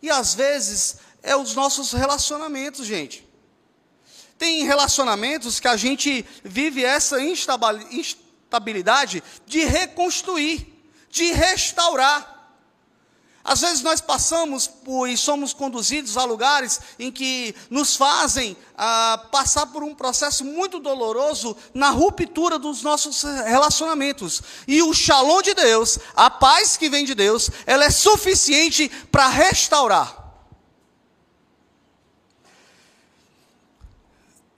E 0.00 0.10
às 0.10 0.34
vezes 0.34 0.96
é 1.22 1.36
os 1.36 1.54
nossos 1.54 1.92
relacionamentos, 1.92 2.86
gente. 2.86 3.27
Tem 4.38 4.64
relacionamentos 4.64 5.58
que 5.58 5.68
a 5.68 5.76
gente 5.76 6.24
vive 6.44 6.84
essa 6.84 7.20
instabilidade 7.20 9.22
de 9.44 9.64
reconstruir, 9.64 10.66
de 11.10 11.32
restaurar. 11.32 12.38
Às 13.48 13.62
vezes 13.62 13.82
nós 13.82 14.00
passamos 14.00 14.66
por, 14.66 15.08
e 15.08 15.16
somos 15.16 15.54
conduzidos 15.54 16.18
a 16.18 16.24
lugares 16.24 16.80
em 16.98 17.10
que 17.10 17.54
nos 17.70 17.96
fazem 17.96 18.54
ah, 18.76 19.26
passar 19.32 19.66
por 19.66 19.82
um 19.82 19.94
processo 19.94 20.44
muito 20.44 20.78
doloroso 20.78 21.56
na 21.72 21.88
ruptura 21.88 22.58
dos 22.58 22.82
nossos 22.82 23.22
relacionamentos. 23.22 24.42
E 24.66 24.82
o 24.82 24.92
shalom 24.92 25.40
de 25.40 25.54
Deus, 25.54 25.98
a 26.14 26.28
paz 26.28 26.76
que 26.76 26.90
vem 26.90 27.06
de 27.06 27.14
Deus, 27.14 27.50
ela 27.64 27.86
é 27.86 27.90
suficiente 27.90 28.90
para 29.10 29.28
restaurar. 29.28 30.17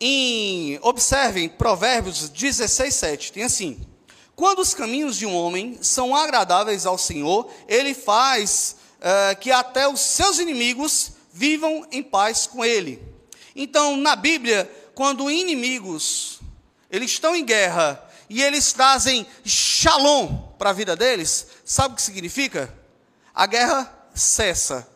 Em, 0.01 0.79
observem 0.81 1.49
Provérbios 1.49 2.31
16, 2.31 2.95
7, 2.95 3.33
tem 3.33 3.43
assim: 3.43 3.87
Quando 4.35 4.61
os 4.61 4.73
caminhos 4.73 5.17
de 5.17 5.27
um 5.27 5.35
homem 5.35 5.79
são 5.83 6.17
agradáveis 6.17 6.87
ao 6.87 6.97
Senhor, 6.97 7.53
ele 7.69 7.93
faz 7.93 8.77
uh, 8.97 9.39
que 9.39 9.51
até 9.51 9.87
os 9.87 10.01
seus 10.01 10.39
inimigos 10.39 11.13
vivam 11.31 11.87
em 11.93 12.03
paz 12.03 12.47
com 12.47 12.65
ele. 12.65 13.03
Então, 13.55 13.97
na 13.97 14.17
Bíblia, 14.17 14.71
quando 14.95 15.31
inimigos 15.31 16.41
eles 16.91 17.11
estão 17.11 17.37
em 17.37 17.45
guerra 17.45 18.03
e 18.29 18.43
eles 18.43 18.73
trazem 18.73 19.27
shalom 19.45 20.37
para 20.59 20.71
a 20.71 20.73
vida 20.73 20.97
deles, 20.97 21.47
sabe 21.65 21.93
o 21.93 21.97
que 21.97 22.03
significa? 22.03 22.75
A 23.35 23.47
guerra 23.47 24.09
cessa. 24.15 24.89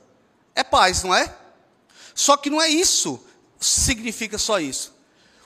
É 0.54 0.62
paz, 0.62 1.02
não 1.02 1.14
é? 1.14 1.34
Só 2.14 2.36
que 2.36 2.48
não 2.48 2.62
é 2.62 2.68
isso, 2.68 3.20
significa 3.60 4.38
só 4.38 4.58
isso. 4.60 4.93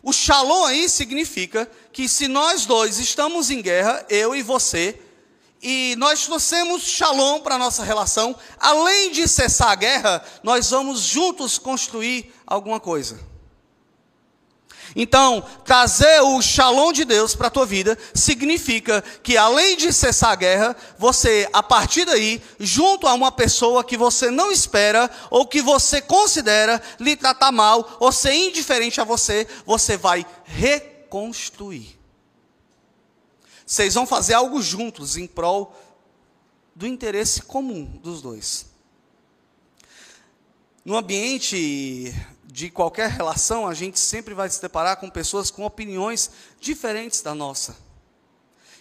O 0.02 0.12
shalom 0.12 0.64
aí 0.64 0.88
significa 0.88 1.70
que 1.92 2.08
se 2.08 2.28
nós 2.28 2.66
dois 2.66 2.98
estamos 2.98 3.50
em 3.50 3.60
guerra, 3.60 4.06
eu 4.08 4.34
e 4.34 4.42
você, 4.42 4.98
e 5.60 5.96
nós 5.98 6.24
trouxemos 6.24 6.82
shalom 6.82 7.40
para 7.40 7.56
a 7.56 7.58
nossa 7.58 7.82
relação, 7.82 8.36
além 8.58 9.10
de 9.10 9.26
cessar 9.26 9.70
a 9.70 9.74
guerra, 9.74 10.24
nós 10.42 10.70
vamos 10.70 11.00
juntos 11.00 11.58
construir 11.58 12.32
alguma 12.46 12.78
coisa. 12.78 13.18
Então, 14.96 15.44
trazer 15.64 16.20
o 16.22 16.40
shalom 16.40 16.92
de 16.92 17.04
Deus 17.04 17.34
para 17.34 17.48
a 17.48 17.50
tua 17.50 17.66
vida 17.66 17.96
significa 18.14 19.02
que 19.22 19.36
além 19.36 19.76
de 19.76 19.92
cessar 19.92 20.30
a 20.30 20.36
guerra, 20.36 20.76
você, 20.98 21.48
a 21.52 21.62
partir 21.62 22.04
daí, 22.04 22.42
junto 22.58 23.06
a 23.06 23.14
uma 23.14 23.30
pessoa 23.30 23.84
que 23.84 23.96
você 23.96 24.30
não 24.30 24.50
espera 24.50 25.10
ou 25.30 25.46
que 25.46 25.60
você 25.60 26.00
considera 26.00 26.80
lhe 26.98 27.16
tratar 27.16 27.52
mal 27.52 27.96
ou 28.00 28.10
ser 28.10 28.34
indiferente 28.34 29.00
a 29.00 29.04
você, 29.04 29.46
você 29.66 29.96
vai 29.96 30.26
reconstruir. 30.44 31.98
Vocês 33.66 33.94
vão 33.94 34.06
fazer 34.06 34.34
algo 34.34 34.62
juntos 34.62 35.16
em 35.16 35.26
prol 35.26 35.76
do 36.74 36.86
interesse 36.86 37.42
comum 37.42 37.84
dos 38.02 38.22
dois. 38.22 38.66
No 40.84 40.96
ambiente 40.96 42.14
de 42.58 42.68
qualquer 42.68 43.08
relação, 43.10 43.68
a 43.68 43.72
gente 43.72 44.00
sempre 44.00 44.34
vai 44.34 44.50
se 44.50 44.60
deparar 44.60 44.96
com 44.96 45.08
pessoas 45.08 45.48
com 45.48 45.64
opiniões 45.64 46.28
diferentes 46.58 47.22
da 47.22 47.32
nossa. 47.32 47.76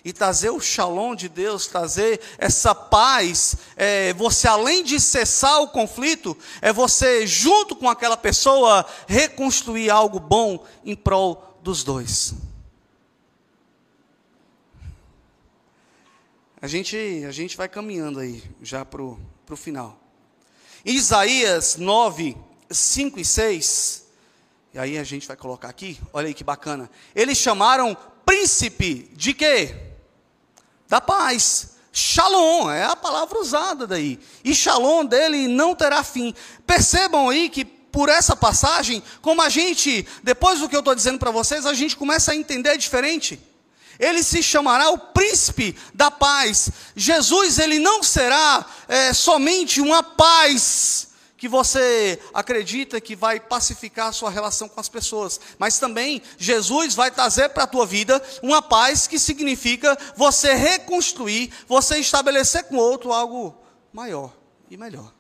E 0.04 0.12
trazer 0.12 0.50
o 0.50 0.60
shalom 0.60 1.14
de 1.14 1.30
Deus, 1.30 1.68
trazer 1.68 2.20
essa 2.40 2.74
paz, 2.74 3.56
é, 3.76 4.14
você 4.14 4.48
além 4.48 4.84
de 4.84 5.00
cessar 5.00 5.62
o 5.62 5.68
conflito, 5.68 6.36
é 6.60 6.74
você, 6.74 7.28
junto 7.28 7.76
com 7.76 7.88
aquela 7.88 8.18
pessoa, 8.18 8.84
reconstruir 9.08 9.92
algo 9.92 10.20
bom 10.20 10.66
em 10.84 10.96
prol 10.96 11.56
dos 11.62 11.84
dois. 11.84 12.34
A 16.60 16.66
gente, 16.66 16.98
a 17.28 17.32
gente 17.32 17.56
vai 17.56 17.70
caminhando 17.70 18.20
aí, 18.20 18.44
já 18.60 18.84
para 18.84 19.04
o 19.04 19.20
final. 19.56 20.00
Isaías 20.84 21.76
9, 21.76 22.47
5 22.70 23.20
e 23.20 23.26
6, 23.26 24.04
e 24.74 24.80
aí 24.80 24.98
a 24.98 25.04
gente 25.04 25.28
vai 25.28 25.36
colocar 25.36 25.70
aqui, 25.70 26.00
olha 26.14 26.28
aí 26.28 26.34
que 26.34 26.44
bacana. 26.44 26.90
Eles 27.16 27.38
chamaram 27.38 27.98
príncipe 28.26 29.10
de 29.16 29.34
quê? 29.34 29.76
Da 30.88 31.00
paz. 31.02 31.78
Shalom, 31.92 32.70
é 32.70 32.84
a 32.84 32.96
palavra 32.96 33.40
usada 33.40 33.88
daí. 33.88 34.20
E 34.44 34.54
shalom 34.54 35.06
dele 35.06 35.48
não 35.48 35.74
terá 35.74 36.04
fim. 36.04 36.36
Percebam 36.66 37.30
aí 37.30 37.50
que 37.50 37.66
por 37.66 38.10
essa 38.10 38.36
passagem, 38.36 39.02
como 39.22 39.42
a 39.42 39.50
gente, 39.50 40.06
depois 40.22 40.60
do 40.60 40.70
que 40.70 40.76
eu 40.76 40.82
estou 40.82 40.94
dizendo 40.94 41.18
para 41.18 41.32
vocês, 41.32 41.66
a 41.66 41.74
gente 41.74 41.98
começa 41.98 42.32
a 42.32 42.36
entender 42.36 42.78
diferente. 42.78 43.42
Ele 44.00 44.22
se 44.22 44.44
chamará 44.44 44.92
o 44.92 44.98
príncipe 45.00 45.76
da 45.94 46.12
paz. 46.12 46.70
Jesus, 46.96 47.58
ele 47.58 47.80
não 47.80 48.04
será 48.04 48.64
é, 48.88 49.12
somente 49.12 49.82
uma 49.82 50.04
paz 50.04 51.08
que 51.48 51.50
você 51.50 52.20
acredita 52.34 53.00
que 53.00 53.16
vai 53.16 53.40
pacificar 53.40 54.08
a 54.08 54.12
sua 54.12 54.30
relação 54.30 54.68
com 54.68 54.82
as 54.82 54.90
pessoas, 54.90 55.40
mas 55.58 55.80
também 55.80 56.22
Jesus 56.38 56.94
vai 56.94 57.10
trazer 57.10 57.50
para 57.50 57.64
a 57.64 57.68
tua 57.68 57.86
vida 57.86 58.22
uma 58.44 58.62
paz 58.62 59.08
que 59.08 59.18
significa 59.18 59.98
você 60.18 60.54
reconstruir, 60.54 61.54
você 61.66 62.00
estabelecer 62.00 62.66
com 62.66 62.76
o 62.76 62.80
outro 62.80 63.14
algo 63.14 63.56
maior 63.94 64.36
e 64.70 64.76
melhor. 64.76 65.14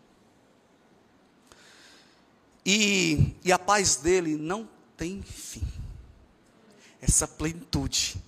E, 2.66 3.34
e 3.46 3.52
a 3.54 3.58
paz 3.58 3.96
dele 3.96 4.36
não 4.36 4.68
tem 4.98 5.22
fim. 5.22 5.66
Essa 7.02 7.26
plenitude, 7.26 8.22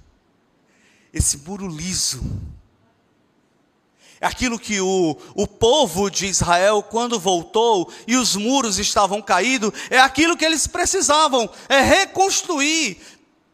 esse 1.11 1.39
muro 1.39 1.67
liso, 1.67 2.21
aquilo 4.27 4.59
que 4.59 4.81
o, 4.81 5.17
o 5.35 5.47
povo 5.47 6.09
de 6.09 6.25
Israel, 6.25 6.83
quando 6.83 7.19
voltou 7.19 7.91
e 8.07 8.15
os 8.15 8.35
muros 8.35 8.79
estavam 8.79 9.21
caídos, 9.21 9.71
é 9.89 9.99
aquilo 9.99 10.35
que 10.35 10.45
eles 10.45 10.67
precisavam, 10.67 11.49
é 11.67 11.81
reconstruir 11.81 12.99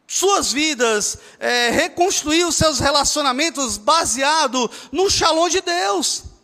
suas 0.07 0.51
vidas, 0.51 1.17
é 1.39 1.69
reconstruir 1.71 2.45
os 2.45 2.55
seus 2.55 2.79
relacionamentos 2.79 3.77
baseado 3.77 4.69
no 4.91 5.09
shalom 5.09 5.49
de 5.49 5.61
Deus. 5.61 6.34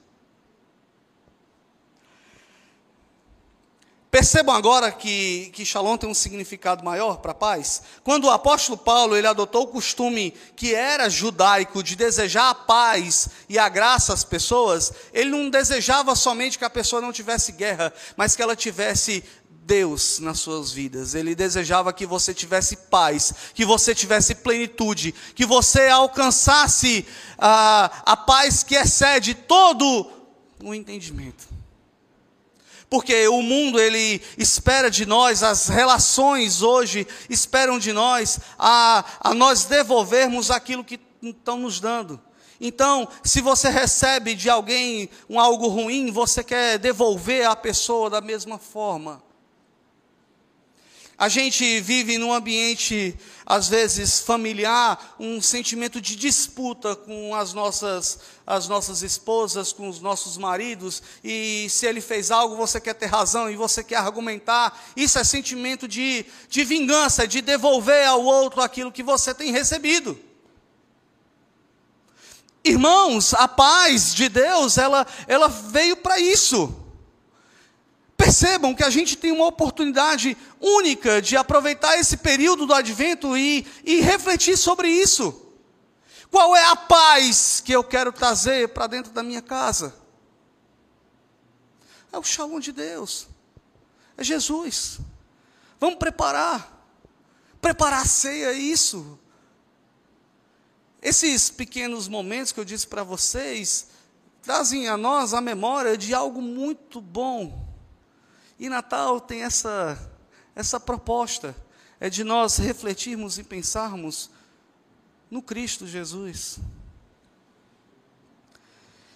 Percebam 4.11 4.53
agora 4.53 4.91
que, 4.91 5.49
que 5.53 5.63
Shalom 5.63 5.95
tem 5.95 6.09
um 6.09 6.13
significado 6.13 6.83
maior 6.83 7.19
para 7.19 7.31
a 7.31 7.35
paz. 7.35 7.81
Quando 8.03 8.25
o 8.25 8.29
apóstolo 8.29 8.77
Paulo 8.77 9.15
ele 9.15 9.25
adotou 9.25 9.63
o 9.63 9.67
costume 9.67 10.33
que 10.53 10.75
era 10.75 11.09
judaico 11.09 11.81
de 11.81 11.95
desejar 11.95 12.49
a 12.49 12.55
paz 12.55 13.29
e 13.47 13.57
a 13.57 13.69
graça 13.69 14.13
às 14.13 14.25
pessoas, 14.25 14.91
ele 15.13 15.29
não 15.29 15.49
desejava 15.49 16.13
somente 16.13 16.59
que 16.59 16.65
a 16.65 16.69
pessoa 16.69 17.01
não 17.01 17.13
tivesse 17.13 17.53
guerra, 17.53 17.93
mas 18.17 18.35
que 18.35 18.41
ela 18.41 18.53
tivesse 18.53 19.23
Deus 19.49 20.19
nas 20.19 20.39
suas 20.39 20.73
vidas. 20.73 21.15
Ele 21.15 21.33
desejava 21.33 21.93
que 21.93 22.05
você 22.05 22.33
tivesse 22.33 22.75
paz, 22.75 23.33
que 23.53 23.63
você 23.63 23.95
tivesse 23.95 24.35
plenitude, 24.35 25.13
que 25.33 25.45
você 25.45 25.87
alcançasse 25.87 27.07
a, 27.37 27.89
a 28.05 28.17
paz 28.17 28.61
que 28.61 28.75
excede 28.75 29.33
todo 29.35 30.11
o 30.61 30.73
entendimento 30.73 31.60
porque 32.91 33.25
o 33.29 33.41
mundo 33.41 33.79
ele 33.79 34.21
espera 34.37 34.91
de 34.91 35.05
nós, 35.05 35.43
as 35.43 35.69
relações 35.69 36.61
hoje 36.61 37.07
esperam 37.29 37.79
de 37.79 37.93
nós 37.93 38.37
a, 38.59 39.05
a 39.21 39.33
nós 39.33 39.63
devolvermos 39.63 40.51
aquilo 40.51 40.83
que 40.83 40.99
estão 41.23 41.57
nos 41.57 41.79
dando. 41.79 42.19
Então, 42.59 43.07
se 43.23 43.39
você 43.39 43.69
recebe 43.69 44.35
de 44.35 44.49
alguém 44.49 45.09
um 45.29 45.39
algo 45.39 45.69
ruim, 45.69 46.11
você 46.11 46.43
quer 46.43 46.77
devolver 46.77 47.45
à 47.45 47.55
pessoa 47.55 48.09
da 48.09 48.19
mesma 48.19 48.59
forma. 48.59 49.23
A 51.21 51.29
gente 51.29 51.79
vive 51.81 52.17
num 52.17 52.33
ambiente, 52.33 53.15
às 53.45 53.69
vezes, 53.69 54.21
familiar, 54.21 55.15
um 55.19 55.39
sentimento 55.39 56.01
de 56.01 56.15
disputa 56.15 56.95
com 56.95 57.35
as 57.35 57.53
nossas, 57.53 58.17
as 58.43 58.67
nossas 58.67 59.03
esposas, 59.03 59.71
com 59.71 59.87
os 59.87 59.99
nossos 59.99 60.35
maridos, 60.35 61.03
e 61.23 61.67
se 61.69 61.85
ele 61.85 62.01
fez 62.01 62.31
algo, 62.31 62.55
você 62.55 62.81
quer 62.81 62.95
ter 62.95 63.05
razão 63.05 63.51
e 63.51 63.55
você 63.55 63.83
quer 63.83 63.97
argumentar. 63.97 64.75
Isso 64.95 65.19
é 65.19 65.23
sentimento 65.23 65.87
de, 65.87 66.25
de 66.49 66.63
vingança, 66.63 67.27
de 67.27 67.39
devolver 67.39 68.03
ao 68.07 68.23
outro 68.23 68.59
aquilo 68.59 68.91
que 68.91 69.03
você 69.03 69.31
tem 69.31 69.51
recebido. 69.51 70.17
Irmãos, 72.63 73.35
a 73.35 73.47
paz 73.47 74.15
de 74.15 74.27
Deus, 74.27 74.75
ela, 74.75 75.05
ela 75.27 75.49
veio 75.49 75.97
para 75.97 76.19
isso. 76.19 76.80
Percebam 78.21 78.75
que 78.75 78.83
a 78.83 78.89
gente 78.91 79.17
tem 79.17 79.31
uma 79.31 79.47
oportunidade 79.47 80.37
única 80.59 81.19
de 81.19 81.35
aproveitar 81.35 81.97
esse 81.97 82.17
período 82.17 82.67
do 82.67 82.73
advento 82.73 83.35
e, 83.35 83.65
e 83.83 83.99
refletir 83.99 84.55
sobre 84.55 84.89
isso. 84.89 85.51
Qual 86.29 86.55
é 86.55 86.63
a 86.69 86.75
paz 86.75 87.63
que 87.65 87.71
eu 87.71 87.83
quero 87.83 88.13
trazer 88.13 88.69
para 88.69 88.85
dentro 88.85 89.11
da 89.11 89.23
minha 89.23 89.41
casa? 89.41 89.95
É 92.11 92.17
o 92.19 92.23
shalom 92.23 92.59
de 92.59 92.71
Deus, 92.71 93.27
é 94.15 94.23
Jesus. 94.23 94.99
Vamos 95.79 95.97
preparar, 95.97 96.87
preparar 97.59 98.03
a 98.03 98.05
ceia, 98.05 98.51
é 98.51 98.53
isso. 98.53 99.17
Esses 101.01 101.49
pequenos 101.49 102.07
momentos 102.07 102.51
que 102.51 102.59
eu 102.59 102.65
disse 102.65 102.85
para 102.85 103.01
vocês, 103.01 103.87
trazem 104.43 104.87
a 104.87 104.95
nós 104.95 105.33
a 105.33 105.41
memória 105.41 105.97
de 105.97 106.13
algo 106.13 106.39
muito 106.39 107.01
bom. 107.01 107.60
E 108.61 108.69
Natal 108.69 109.19
tem 109.19 109.41
essa, 109.41 109.97
essa 110.53 110.79
proposta, 110.79 111.55
é 111.99 112.11
de 112.11 112.23
nós 112.23 112.57
refletirmos 112.57 113.39
e 113.39 113.43
pensarmos 113.43 114.29
no 115.31 115.41
Cristo 115.41 115.87
Jesus. 115.87 116.59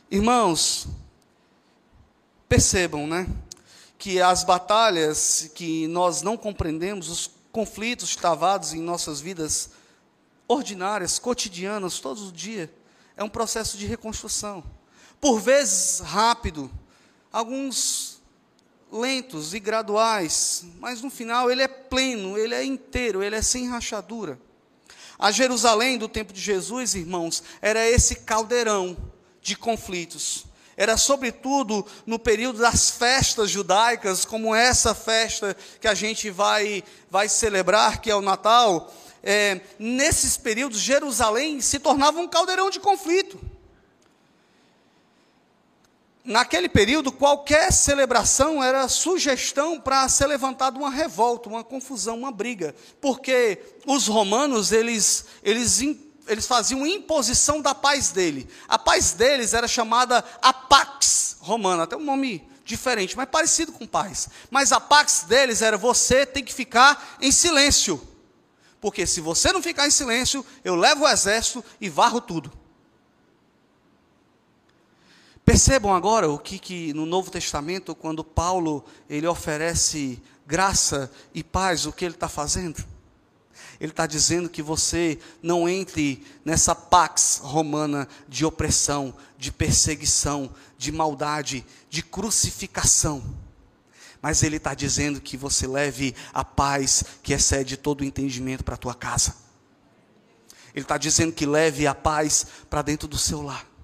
Irmãos, 0.09 0.87
percebam, 2.49 3.05
né? 3.05 3.27
Que 3.99 4.19
as 4.19 4.43
batalhas 4.43 5.51
que 5.53 5.87
nós 5.89 6.23
não 6.23 6.35
compreendemos, 6.35 7.07
os 7.07 7.29
conflitos 7.51 8.15
travados 8.15 8.73
em 8.73 8.81
nossas 8.81 9.21
vidas 9.21 9.69
ordinárias, 10.47 11.19
cotidianas, 11.19 11.99
todos 11.99 12.23
os 12.23 12.33
dias, 12.33 12.67
é 13.15 13.23
um 13.23 13.29
processo 13.29 13.77
de 13.77 13.85
reconstrução. 13.85 14.63
Por 15.21 15.39
vezes 15.39 15.99
rápido, 15.99 16.71
alguns 17.31 18.04
lentos 18.91 19.53
e 19.53 19.59
graduais, 19.59 20.65
mas 20.79 21.01
no 21.01 21.09
final 21.09 21.51
ele 21.51 21.61
é 21.61 21.67
pleno, 21.67 22.38
ele 22.38 22.53
é 22.53 22.63
inteiro, 22.63 23.23
ele 23.23 23.36
é 23.36 23.41
sem 23.41 23.67
rachadura. 23.67 24.39
A 25.17 25.31
Jerusalém 25.31 25.97
do 25.97 26.07
tempo 26.07 26.33
de 26.33 26.41
Jesus, 26.41 26.95
irmãos, 26.95 27.43
era 27.61 27.88
esse 27.88 28.15
caldeirão 28.15 28.97
de 29.41 29.55
conflitos. 29.55 30.45
Era 30.77 30.97
sobretudo 30.97 31.86
no 32.05 32.19
período 32.19 32.59
das 32.59 32.89
festas 32.89 33.49
judaicas, 33.49 34.25
como 34.25 34.53
essa 34.53 34.93
festa 34.93 35.55
que 35.79 35.88
a 35.88 35.93
gente 35.93 36.29
vai, 36.29 36.83
vai 37.09 37.29
celebrar, 37.29 38.01
que 38.01 38.11
é 38.11 38.15
o 38.15 38.21
Natal. 38.21 38.93
É, 39.23 39.61
nesses 39.79 40.36
períodos, 40.36 40.79
Jerusalém 40.79 41.61
se 41.61 41.79
tornava 41.79 42.19
um 42.19 42.27
caldeirão 42.27 42.69
de 42.69 42.79
conflito 42.79 43.39
naquele 46.26 46.67
período, 46.67 47.11
qualquer 47.11 47.71
celebração 47.71 48.63
era 48.63 48.89
sugestão 48.89 49.80
para 49.80 50.09
ser 50.09 50.26
levantada 50.28 50.78
uma 50.78 50.89
revolta, 50.89 51.47
uma 51.47 51.63
confusão, 51.63 52.17
uma 52.17 52.32
briga, 52.32 52.76
porque 52.99 53.59
os 53.86 54.07
romanos 54.07 54.71
eles, 54.71 55.26
eles, 55.43 55.82
eles 56.28 56.47
faziam 56.47 56.86
imposição 56.86 57.61
da 57.61 57.76
paz 57.76 58.11
dele. 58.11 58.49
A 58.67 58.80
paz 58.80 59.11
deles 59.11 59.53
era 59.53 59.67
chamada 59.67 60.23
a 60.41 60.51
pax 60.51 61.38
romana, 61.39 61.84
até 61.84 61.95
um 61.95 62.03
nome 62.03 62.47
diferente, 62.65 63.15
mas 63.15 63.30
parecido 63.30 63.71
com 63.71 63.86
paz. 63.86 64.28
Mas 64.49 64.71
a 64.71 64.80
pax 64.80 65.26
deles 65.28 65.61
era 65.61 65.78
você 65.78 66.26
tem 66.26 66.43
que 66.43 66.53
ficar 66.53 67.17
em 67.21 67.32
silêncio. 67.32 68.01
Porque 68.82 69.05
se 69.05 69.21
você 69.21 69.51
não 69.51 69.61
ficar 69.61 69.88
em 69.88 69.91
silêncio, 69.91 70.45
eu 70.63 70.76
levo 70.76 71.05
o 71.05 71.07
exército 71.07 71.63
e 71.80 71.88
varro 71.88 72.19
tudo. 72.19 72.51
Percebam 75.45 75.93
agora 75.93 76.27
o 76.27 76.39
que, 76.39 76.57
que 76.57 76.91
no 76.93 77.05
Novo 77.05 77.29
Testamento, 77.29 77.93
quando 77.93 78.23
Paulo 78.23 78.83
ele 79.07 79.27
oferece 79.27 80.19
graça 80.47 81.11
e 81.35 81.43
paz, 81.43 81.85
o 81.85 81.93
que 81.93 82.03
ele 82.03 82.15
está 82.15 82.27
fazendo? 82.27 82.83
Ele 83.79 83.91
está 83.91 84.07
dizendo 84.07 84.49
que 84.49 84.63
você 84.63 85.19
não 85.43 85.69
entre 85.69 86.25
nessa 86.43 86.73
pax 86.73 87.39
romana 87.43 88.07
de 88.27 88.43
opressão, 88.43 89.13
de 89.37 89.51
perseguição, 89.51 90.49
de 90.79 90.91
maldade, 90.91 91.63
de 91.91 92.01
crucificação. 92.01 93.23
Mas 94.21 94.41
ele 94.41 94.57
está 94.57 94.73
dizendo 94.73 95.21
que 95.21 95.37
você 95.37 95.67
leve 95.67 96.15
a 96.33 96.43
paz 96.43 97.03
que 97.21 97.33
excede 97.33 97.77
todo 97.77 98.01
o 98.01 98.05
entendimento 98.05 98.63
para 98.63 98.73
a 98.73 98.79
tua 98.79 98.95
casa. 98.95 99.35
Ele 100.73 100.83
está 100.83 100.97
dizendo 100.97 101.33
que 101.33 101.45
leve 101.45 101.85
a 101.85 101.93
paz 101.93 102.47
para 102.67 102.81
dentro 102.81 103.07
do 103.07 103.17
seu 103.17 103.43
lar. 103.43 103.74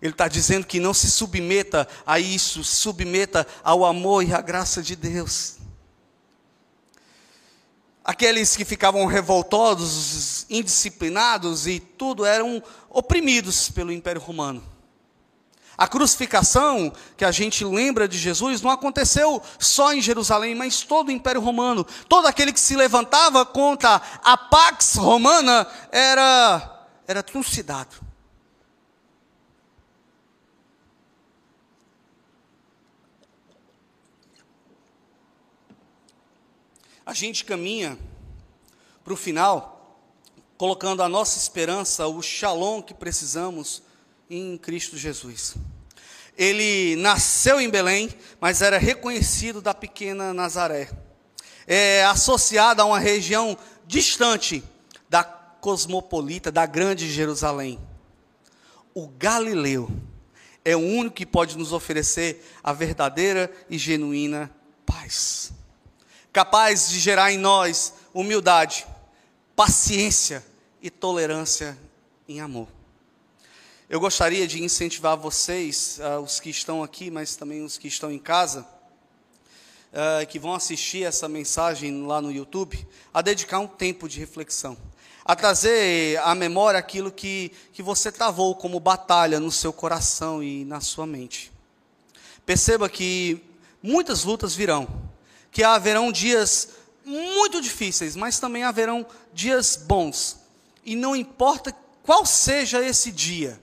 Ele 0.00 0.12
está 0.12 0.28
dizendo 0.28 0.66
que 0.66 0.80
não 0.80 0.94
se 0.94 1.10
submeta 1.10 1.86
a 2.06 2.18
isso, 2.18 2.64
se 2.64 2.76
submeta 2.76 3.46
ao 3.62 3.84
amor 3.84 4.24
e 4.24 4.32
à 4.32 4.40
graça 4.40 4.82
de 4.82 4.96
Deus. 4.96 5.58
Aqueles 8.02 8.56
que 8.56 8.64
ficavam 8.64 9.04
revoltosos, 9.04 10.46
indisciplinados 10.48 11.66
e 11.66 11.78
tudo 11.78 12.24
eram 12.24 12.62
oprimidos 12.88 13.70
pelo 13.70 13.92
Império 13.92 14.20
Romano. 14.20 14.62
A 15.76 15.86
crucificação 15.86 16.92
que 17.16 17.24
a 17.24 17.30
gente 17.30 17.64
lembra 17.64 18.08
de 18.08 18.18
Jesus 18.18 18.60
não 18.62 18.70
aconteceu 18.70 19.42
só 19.58 19.94
em 19.94 20.00
Jerusalém, 20.02 20.54
mas 20.54 20.82
todo 20.82 21.08
o 21.08 21.12
Império 21.12 21.40
Romano. 21.40 21.86
Todo 22.08 22.26
aquele 22.26 22.52
que 22.52 22.60
se 22.60 22.74
levantava 22.74 23.46
contra 23.46 24.00
a 24.22 24.36
Pax 24.36 24.96
Romana 24.96 25.66
era, 25.90 26.86
era 27.06 27.22
trucidado. 27.22 28.09
A 37.10 37.12
gente 37.12 37.44
caminha 37.44 37.98
para 39.02 39.12
o 39.12 39.16
final, 39.16 40.00
colocando 40.56 41.02
a 41.02 41.08
nossa 41.08 41.38
esperança, 41.38 42.06
o 42.06 42.22
shalom 42.22 42.80
que 42.80 42.94
precisamos 42.94 43.82
em 44.30 44.56
Cristo 44.56 44.96
Jesus. 44.96 45.56
Ele 46.38 46.94
nasceu 46.94 47.60
em 47.60 47.68
Belém, 47.68 48.08
mas 48.40 48.62
era 48.62 48.78
reconhecido 48.78 49.60
da 49.60 49.74
pequena 49.74 50.32
Nazaré. 50.32 50.88
É 51.66 52.04
associado 52.04 52.80
a 52.80 52.84
uma 52.84 53.00
região 53.00 53.58
distante 53.88 54.62
da 55.08 55.24
cosmopolita, 55.24 56.52
da 56.52 56.64
grande 56.64 57.10
Jerusalém. 57.10 57.80
O 58.94 59.08
Galileu 59.08 59.90
é 60.64 60.76
o 60.76 60.78
único 60.78 61.16
que 61.16 61.26
pode 61.26 61.58
nos 61.58 61.72
oferecer 61.72 62.48
a 62.62 62.72
verdadeira 62.72 63.50
e 63.68 63.76
genuína 63.76 64.48
paz 64.86 65.58
capaz 66.32 66.88
de 66.88 66.98
gerar 66.98 67.32
em 67.32 67.38
nós 67.38 67.94
humildade, 68.14 68.86
paciência 69.56 70.44
e 70.82 70.90
tolerância 70.90 71.76
em 72.28 72.40
amor. 72.40 72.68
Eu 73.88 73.98
gostaria 73.98 74.46
de 74.46 74.62
incentivar 74.62 75.16
vocês, 75.16 75.98
uh, 75.98 76.20
os 76.20 76.38
que 76.38 76.48
estão 76.48 76.82
aqui, 76.82 77.10
mas 77.10 77.34
também 77.34 77.64
os 77.64 77.76
que 77.76 77.88
estão 77.88 78.10
em 78.10 78.20
casa, 78.20 78.64
uh, 79.92 80.24
que 80.28 80.38
vão 80.38 80.54
assistir 80.54 81.02
essa 81.02 81.28
mensagem 81.28 82.06
lá 82.06 82.22
no 82.22 82.30
YouTube, 82.30 82.86
a 83.12 83.20
dedicar 83.20 83.58
um 83.58 83.66
tempo 83.66 84.08
de 84.08 84.20
reflexão, 84.20 84.76
a 85.24 85.34
trazer 85.34 86.20
à 86.20 86.36
memória 86.36 86.78
aquilo 86.78 87.10
que, 87.10 87.50
que 87.72 87.82
você 87.82 88.12
travou 88.12 88.54
como 88.54 88.78
batalha 88.78 89.40
no 89.40 89.50
seu 89.50 89.72
coração 89.72 90.40
e 90.40 90.64
na 90.64 90.80
sua 90.80 91.04
mente. 91.04 91.50
Perceba 92.46 92.88
que 92.88 93.42
muitas 93.82 94.22
lutas 94.22 94.54
virão, 94.54 95.09
que 95.50 95.62
haverão 95.62 96.12
dias 96.12 96.68
muito 97.04 97.60
difíceis, 97.60 98.14
mas 98.14 98.38
também 98.38 98.62
haverão 98.62 99.06
dias 99.32 99.76
bons. 99.76 100.38
E 100.84 100.94
não 100.94 101.14
importa 101.14 101.72
qual 102.02 102.24
seja 102.24 102.84
esse 102.84 103.10
dia, 103.10 103.60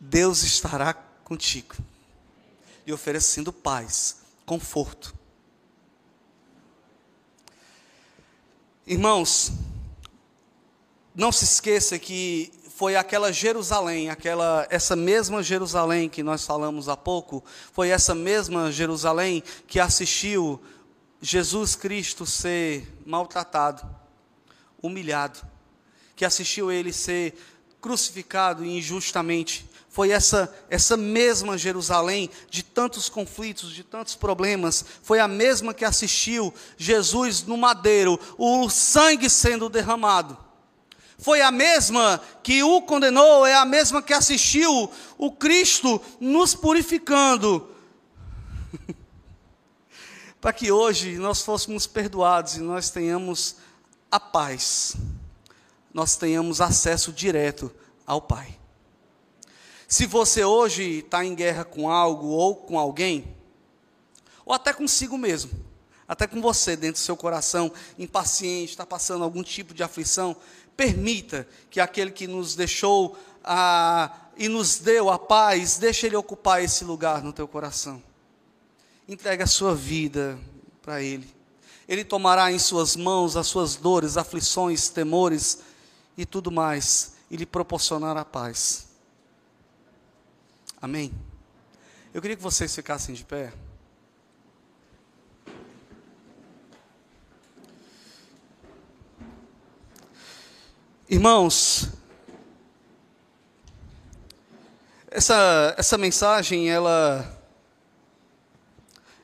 Deus 0.00 0.42
estará 0.42 0.94
contigo, 1.24 1.74
lhe 2.86 2.92
oferecendo 2.92 3.52
paz, 3.52 4.16
conforto. 4.44 5.14
Irmãos, 8.86 9.52
não 11.14 11.30
se 11.30 11.44
esqueça 11.44 11.98
que 11.98 12.52
foi 12.74 12.96
aquela 12.96 13.32
Jerusalém, 13.32 14.08
aquela 14.08 14.66
essa 14.70 14.96
mesma 14.96 15.42
Jerusalém 15.42 16.08
que 16.08 16.22
nós 16.22 16.44
falamos 16.46 16.88
há 16.88 16.96
pouco, 16.96 17.44
foi 17.72 17.90
essa 17.90 18.14
mesma 18.14 18.72
Jerusalém 18.72 19.42
que 19.66 19.78
assistiu 19.78 20.60
Jesus 21.20 21.76
Cristo 21.76 22.24
ser 22.24 22.88
maltratado, 23.04 23.84
humilhado, 24.82 25.40
que 26.16 26.24
assistiu 26.24 26.72
ele 26.72 26.92
ser 26.92 27.34
crucificado 27.80 28.64
injustamente. 28.64 29.68
Foi 29.90 30.10
essa 30.10 30.52
essa 30.70 30.96
mesma 30.96 31.58
Jerusalém 31.58 32.30
de 32.48 32.62
tantos 32.62 33.10
conflitos, 33.10 33.70
de 33.70 33.84
tantos 33.84 34.14
problemas, 34.14 34.82
foi 35.02 35.20
a 35.20 35.28
mesma 35.28 35.74
que 35.74 35.84
assistiu 35.84 36.52
Jesus 36.78 37.42
no 37.42 37.58
madeiro, 37.58 38.18
o 38.38 38.70
sangue 38.70 39.28
sendo 39.28 39.68
derramado 39.68 40.51
foi 41.22 41.40
a 41.40 41.52
mesma 41.52 42.20
que 42.42 42.64
o 42.64 42.82
condenou, 42.82 43.46
é 43.46 43.54
a 43.54 43.64
mesma 43.64 44.02
que 44.02 44.12
assistiu 44.12 44.90
o 45.16 45.30
Cristo 45.30 46.02
nos 46.18 46.52
purificando. 46.52 47.70
Para 50.40 50.52
que 50.52 50.72
hoje 50.72 51.18
nós 51.18 51.42
fôssemos 51.42 51.86
perdoados 51.86 52.56
e 52.56 52.60
nós 52.60 52.90
tenhamos 52.90 53.54
a 54.10 54.18
paz, 54.18 54.96
nós 55.94 56.16
tenhamos 56.16 56.60
acesso 56.60 57.12
direto 57.12 57.72
ao 58.04 58.20
Pai. 58.20 58.58
Se 59.86 60.06
você 60.06 60.44
hoje 60.44 60.98
está 60.98 61.24
em 61.24 61.36
guerra 61.36 61.64
com 61.64 61.88
algo 61.88 62.26
ou 62.26 62.56
com 62.56 62.76
alguém, 62.76 63.36
ou 64.44 64.52
até 64.52 64.72
consigo 64.72 65.16
mesmo, 65.16 65.52
até 66.12 66.26
com 66.26 66.42
você 66.42 66.76
dentro 66.76 67.00
do 67.00 67.04
seu 67.04 67.16
coração, 67.16 67.72
impaciente, 67.98 68.72
está 68.72 68.84
passando 68.84 69.24
algum 69.24 69.42
tipo 69.42 69.72
de 69.72 69.82
aflição, 69.82 70.36
permita 70.76 71.46
que 71.70 71.80
aquele 71.80 72.10
que 72.10 72.26
nos 72.26 72.54
deixou 72.54 73.18
a, 73.44 74.12
e 74.36 74.48
nos 74.48 74.78
deu 74.78 75.10
a 75.10 75.18
paz, 75.18 75.78
deixa 75.78 76.06
Ele 76.06 76.16
ocupar 76.16 76.62
esse 76.62 76.84
lugar 76.84 77.22
no 77.22 77.32
teu 77.32 77.46
coração. 77.46 78.02
Entregue 79.08 79.42
a 79.42 79.46
sua 79.46 79.74
vida 79.74 80.38
para 80.80 81.02
Ele. 81.02 81.28
Ele 81.88 82.04
tomará 82.04 82.50
em 82.52 82.58
suas 82.58 82.96
mãos 82.96 83.36
as 83.36 83.46
suas 83.46 83.76
dores, 83.76 84.16
aflições, 84.16 84.88
temores 84.88 85.60
e 86.16 86.24
tudo 86.24 86.50
mais, 86.50 87.14
e 87.30 87.36
lhe 87.36 87.46
proporcionará 87.46 88.24
paz. 88.24 88.86
Amém? 90.80 91.12
Eu 92.14 92.20
queria 92.20 92.36
que 92.36 92.42
vocês 92.42 92.74
ficassem 92.74 93.14
de 93.14 93.24
pé. 93.24 93.52
Irmãos, 101.12 101.90
essa, 105.10 105.74
essa 105.76 105.98
mensagem, 105.98 106.70
ela, 106.70 107.38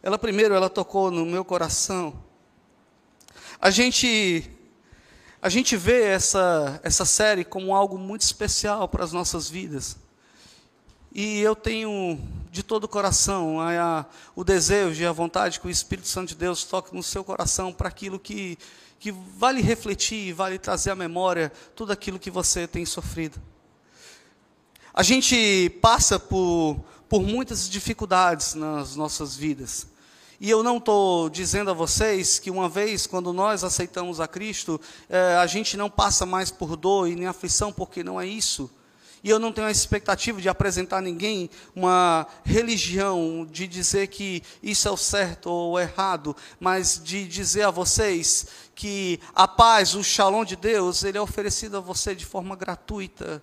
ela 0.03 0.19
primeiro, 0.19 0.55
ela 0.55 0.69
tocou 0.69 1.11
no 1.11 1.25
meu 1.25 1.43
coração. 1.47 2.23
A 3.59 3.71
gente, 3.71 4.51
a 5.41 5.49
gente 5.49 5.79
vê 5.79 6.03
essa, 6.03 6.79
essa 6.83 7.07
série 7.07 7.43
como 7.43 7.75
algo 7.75 7.97
muito 7.97 8.21
especial 8.21 8.87
para 8.87 9.03
as 9.03 9.15
nossas 9.15 9.49
vidas. 9.49 9.97
E 11.11 11.41
eu 11.41 11.57
tenho 11.57 12.21
de 12.51 12.63
todo 12.63 12.85
o 12.85 12.89
coração 12.89 13.61
a, 13.61 14.01
a, 14.01 14.05
o 14.35 14.43
desejo 14.43 15.03
e 15.03 15.07
a 15.07 15.13
vontade 15.13 15.61
que 15.61 15.67
o 15.67 15.71
Espírito 15.71 16.09
Santo 16.09 16.29
de 16.29 16.35
Deus 16.35 16.65
toque 16.65 16.95
no 16.95 17.03
seu 17.03 17.23
coração 17.23 17.73
para 17.73 17.89
aquilo 17.89 18.19
que 18.19 18.59
que 18.99 19.13
vale 19.13 19.61
refletir, 19.61 20.33
vale 20.33 20.59
trazer 20.59 20.91
à 20.91 20.95
memória 20.95 21.53
tudo 21.75 21.93
aquilo 21.93 22.19
que 22.19 22.31
você 22.31 22.67
tem 22.67 22.85
sofrido. 22.85 23.41
A 24.93 25.03
gente 25.03 25.71
passa 25.81 26.19
por, 26.19 26.77
por 27.09 27.23
muitas 27.23 27.69
dificuldades 27.69 28.55
nas 28.55 28.97
nossas 28.97 29.37
vidas. 29.37 29.87
E 30.41 30.51
eu 30.51 30.63
não 30.63 30.79
estou 30.79 31.29
dizendo 31.31 31.71
a 31.71 31.75
vocês 31.75 32.39
que 32.39 32.51
uma 32.51 32.69
vez, 32.69 33.07
quando 33.07 33.33
nós 33.33 33.63
aceitamos 33.63 34.21
a 34.21 34.27
Cristo, 34.27 34.81
é, 35.09 35.37
a 35.37 35.47
gente 35.47 35.77
não 35.77 35.91
passa 35.91 36.25
mais 36.27 36.51
por 36.51 36.77
dor 36.77 37.09
e 37.09 37.15
nem 37.15 37.27
aflição, 37.27 37.73
porque 37.73 38.03
não 38.03 38.21
é 38.21 38.27
isso. 38.27 38.71
E 39.23 39.31
eu 39.31 39.39
não 39.39 39.53
tenho 39.53 39.67
a 39.67 39.71
expectativa 39.71 40.41
de 40.41 40.49
apresentar 40.49 40.99
a 40.99 41.03
ninguém 41.03 41.51
uma 41.75 42.27
religião, 42.45 43.47
de 43.51 43.67
dizer 43.67 44.07
que 44.09 44.43
isso 44.63 44.87
é 44.87 44.91
o 44.91 44.97
certo 44.97 45.51
ou 45.51 45.79
errado, 45.79 46.37
mas 46.61 47.01
de 47.03 47.27
dizer 47.27 47.63
a 47.63 47.71
vocês 47.71 48.47
que 48.75 49.19
a 49.35 49.49
paz, 49.49 49.95
o 49.95 50.05
shalom 50.05 50.45
de 50.45 50.55
Deus, 50.55 51.03
ele 51.03 51.19
é 51.19 51.21
oferecido 51.21 51.77
a 51.77 51.81
você 51.81 52.15
de 52.15 52.25
forma 52.25 52.55
gratuita. 52.55 53.43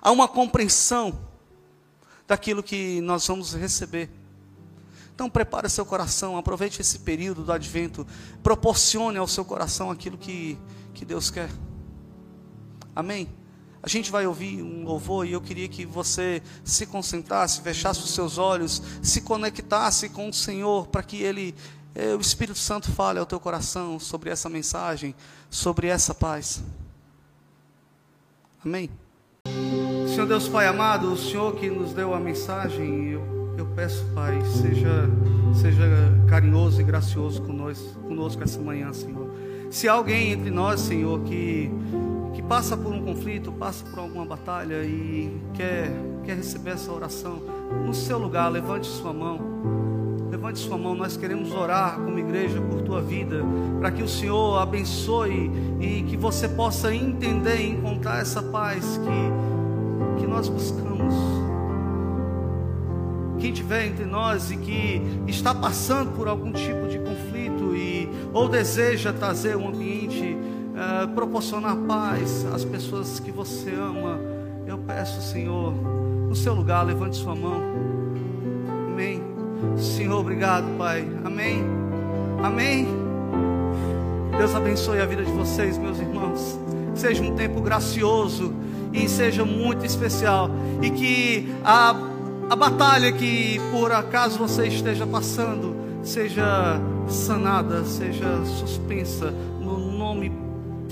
Há 0.00 0.10
uma 0.10 0.26
compreensão 0.26 1.16
daquilo 2.26 2.62
que 2.62 3.00
nós 3.02 3.24
vamos 3.26 3.54
receber. 3.54 4.10
Então 5.14 5.30
prepare 5.30 5.68
seu 5.68 5.86
coração, 5.86 6.36
aproveite 6.36 6.80
esse 6.80 6.98
período 6.98 7.44
do 7.44 7.52
advento, 7.52 8.04
proporcione 8.42 9.18
ao 9.18 9.28
seu 9.28 9.44
coração 9.44 9.90
aquilo 9.90 10.18
que, 10.18 10.58
que 10.92 11.04
Deus 11.04 11.30
quer. 11.30 11.48
Amém? 12.94 13.28
A 13.82 13.88
gente 13.88 14.12
vai 14.12 14.26
ouvir 14.26 14.62
um 14.62 14.84
louvor 14.84 15.26
e 15.26 15.32
eu 15.32 15.40
queria 15.40 15.68
que 15.68 15.84
você 15.84 16.40
se 16.62 16.86
concentrasse, 16.86 17.62
fechasse 17.62 18.00
os 18.00 18.14
seus 18.14 18.38
olhos, 18.38 18.80
se 19.02 19.22
conectasse 19.22 20.08
com 20.08 20.28
o 20.28 20.32
Senhor 20.32 20.86
para 20.86 21.02
que 21.02 21.20
Ele, 21.20 21.52
eh, 21.94 22.14
o 22.14 22.20
Espírito 22.20 22.58
Santo, 22.58 22.92
fale 22.92 23.18
ao 23.18 23.26
teu 23.26 23.40
coração 23.40 23.98
sobre 23.98 24.30
essa 24.30 24.48
mensagem, 24.48 25.16
sobre 25.50 25.88
essa 25.88 26.14
paz. 26.14 26.62
Amém? 28.64 28.88
Senhor 30.06 30.26
Deus 30.26 30.46
Pai 30.46 30.68
amado, 30.68 31.12
o 31.12 31.16
Senhor 31.16 31.56
que 31.56 31.68
nos 31.68 31.92
deu 31.92 32.14
a 32.14 32.20
mensagem, 32.20 33.08
eu, 33.08 33.54
eu 33.58 33.66
peço, 33.74 34.04
Pai, 34.14 34.38
seja, 34.44 35.10
seja 35.60 35.82
carinhoso 36.28 36.80
e 36.80 36.84
gracioso 36.84 37.42
conosco, 37.42 37.98
conosco 38.00 38.44
essa 38.44 38.60
manhã, 38.60 38.92
Senhor. 38.92 39.28
Se 39.72 39.88
alguém 39.88 40.32
entre 40.32 40.50
nós, 40.50 40.80
Senhor, 40.80 41.20
que 41.24 41.68
que 42.42 42.48
passa 42.48 42.76
por 42.76 42.92
um 42.92 43.02
conflito, 43.02 43.52
passa 43.52 43.84
por 43.84 44.00
alguma 44.00 44.24
batalha 44.24 44.82
e 44.84 45.40
quer, 45.54 45.90
quer 46.24 46.36
receber 46.36 46.70
essa 46.70 46.90
oração, 46.90 47.40
no 47.86 47.94
seu 47.94 48.18
lugar, 48.18 48.50
levante 48.50 48.86
sua 48.86 49.12
mão. 49.12 49.40
Levante 50.30 50.58
sua 50.58 50.76
mão, 50.76 50.94
nós 50.94 51.16
queremos 51.16 51.52
orar 51.52 51.96
como 51.96 52.18
igreja 52.18 52.60
por 52.60 52.80
tua 52.82 53.00
vida, 53.00 53.42
para 53.78 53.90
que 53.90 54.02
o 54.02 54.08
Senhor 54.08 54.58
abençoe 54.58 55.50
e 55.80 56.02
que 56.02 56.16
você 56.16 56.48
possa 56.48 56.92
entender 56.92 57.60
e 57.60 57.70
encontrar 57.70 58.20
essa 58.20 58.42
paz 58.42 58.98
que, 58.98 60.20
que 60.20 60.26
nós 60.26 60.48
buscamos. 60.48 61.14
Quem 63.38 63.52
tiver 63.52 63.86
entre 63.86 64.04
nós 64.04 64.50
e 64.50 64.56
que 64.56 65.02
está 65.26 65.54
passando 65.54 66.12
por 66.12 66.28
algum 66.28 66.52
tipo 66.52 66.88
de 66.88 66.98
conflito 66.98 67.76
e 67.76 68.08
ou 68.32 68.48
deseja 68.48 69.12
trazer 69.12 69.56
um 69.56 69.68
ambiente 69.68 70.31
uh, 70.82 71.08
proporcionar 71.08 71.76
paz 71.76 72.44
às 72.52 72.64
pessoas 72.64 73.20
que 73.20 73.30
você 73.30 73.70
ama. 73.70 74.18
Eu 74.66 74.78
peço, 74.78 75.20
Senhor, 75.20 75.72
no 76.28 76.34
seu 76.34 76.54
lugar, 76.54 76.84
levante 76.84 77.16
sua 77.16 77.34
mão. 77.34 77.60
Amém. 78.90 79.22
Senhor, 79.76 80.18
obrigado, 80.18 80.66
Pai. 80.76 81.06
Amém. 81.24 81.64
Amém. 82.42 82.86
Deus 84.36 84.54
abençoe 84.54 85.00
a 85.00 85.06
vida 85.06 85.24
de 85.24 85.32
vocês, 85.32 85.78
meus 85.78 85.98
irmãos. 85.98 86.58
Seja 86.94 87.22
um 87.22 87.34
tempo 87.34 87.60
gracioso 87.60 88.52
e 88.92 89.08
seja 89.08 89.44
muito 89.44 89.84
especial. 89.84 90.50
E 90.80 90.90
que 90.90 91.54
a, 91.64 91.94
a 92.50 92.56
batalha 92.56 93.12
que 93.12 93.60
por 93.70 93.92
acaso 93.92 94.38
você 94.38 94.66
esteja 94.66 95.06
passando 95.06 95.76
seja 96.02 96.80
sanada, 97.06 97.84
seja 97.84 98.44
suspensa 98.44 99.32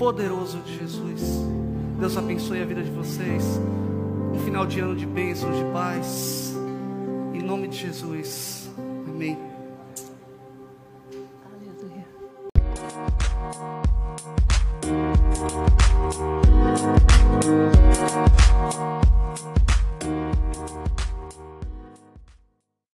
poderoso 0.01 0.57
de 0.61 0.79
Jesus. 0.79 1.21
Deus 1.99 2.17
abençoe 2.17 2.59
a 2.59 2.65
vida 2.65 2.81
de 2.81 2.89
vocês. 2.89 3.61
Um 4.33 4.39
final 4.39 4.65
de 4.65 4.79
ano 4.79 4.95
de 4.95 5.05
bênçãos, 5.05 5.55
de 5.55 5.63
paz. 5.65 6.55
Em 7.35 7.43
nome 7.43 7.67
de 7.67 7.77
Jesus. 7.77 8.67
Amém. 9.07 9.50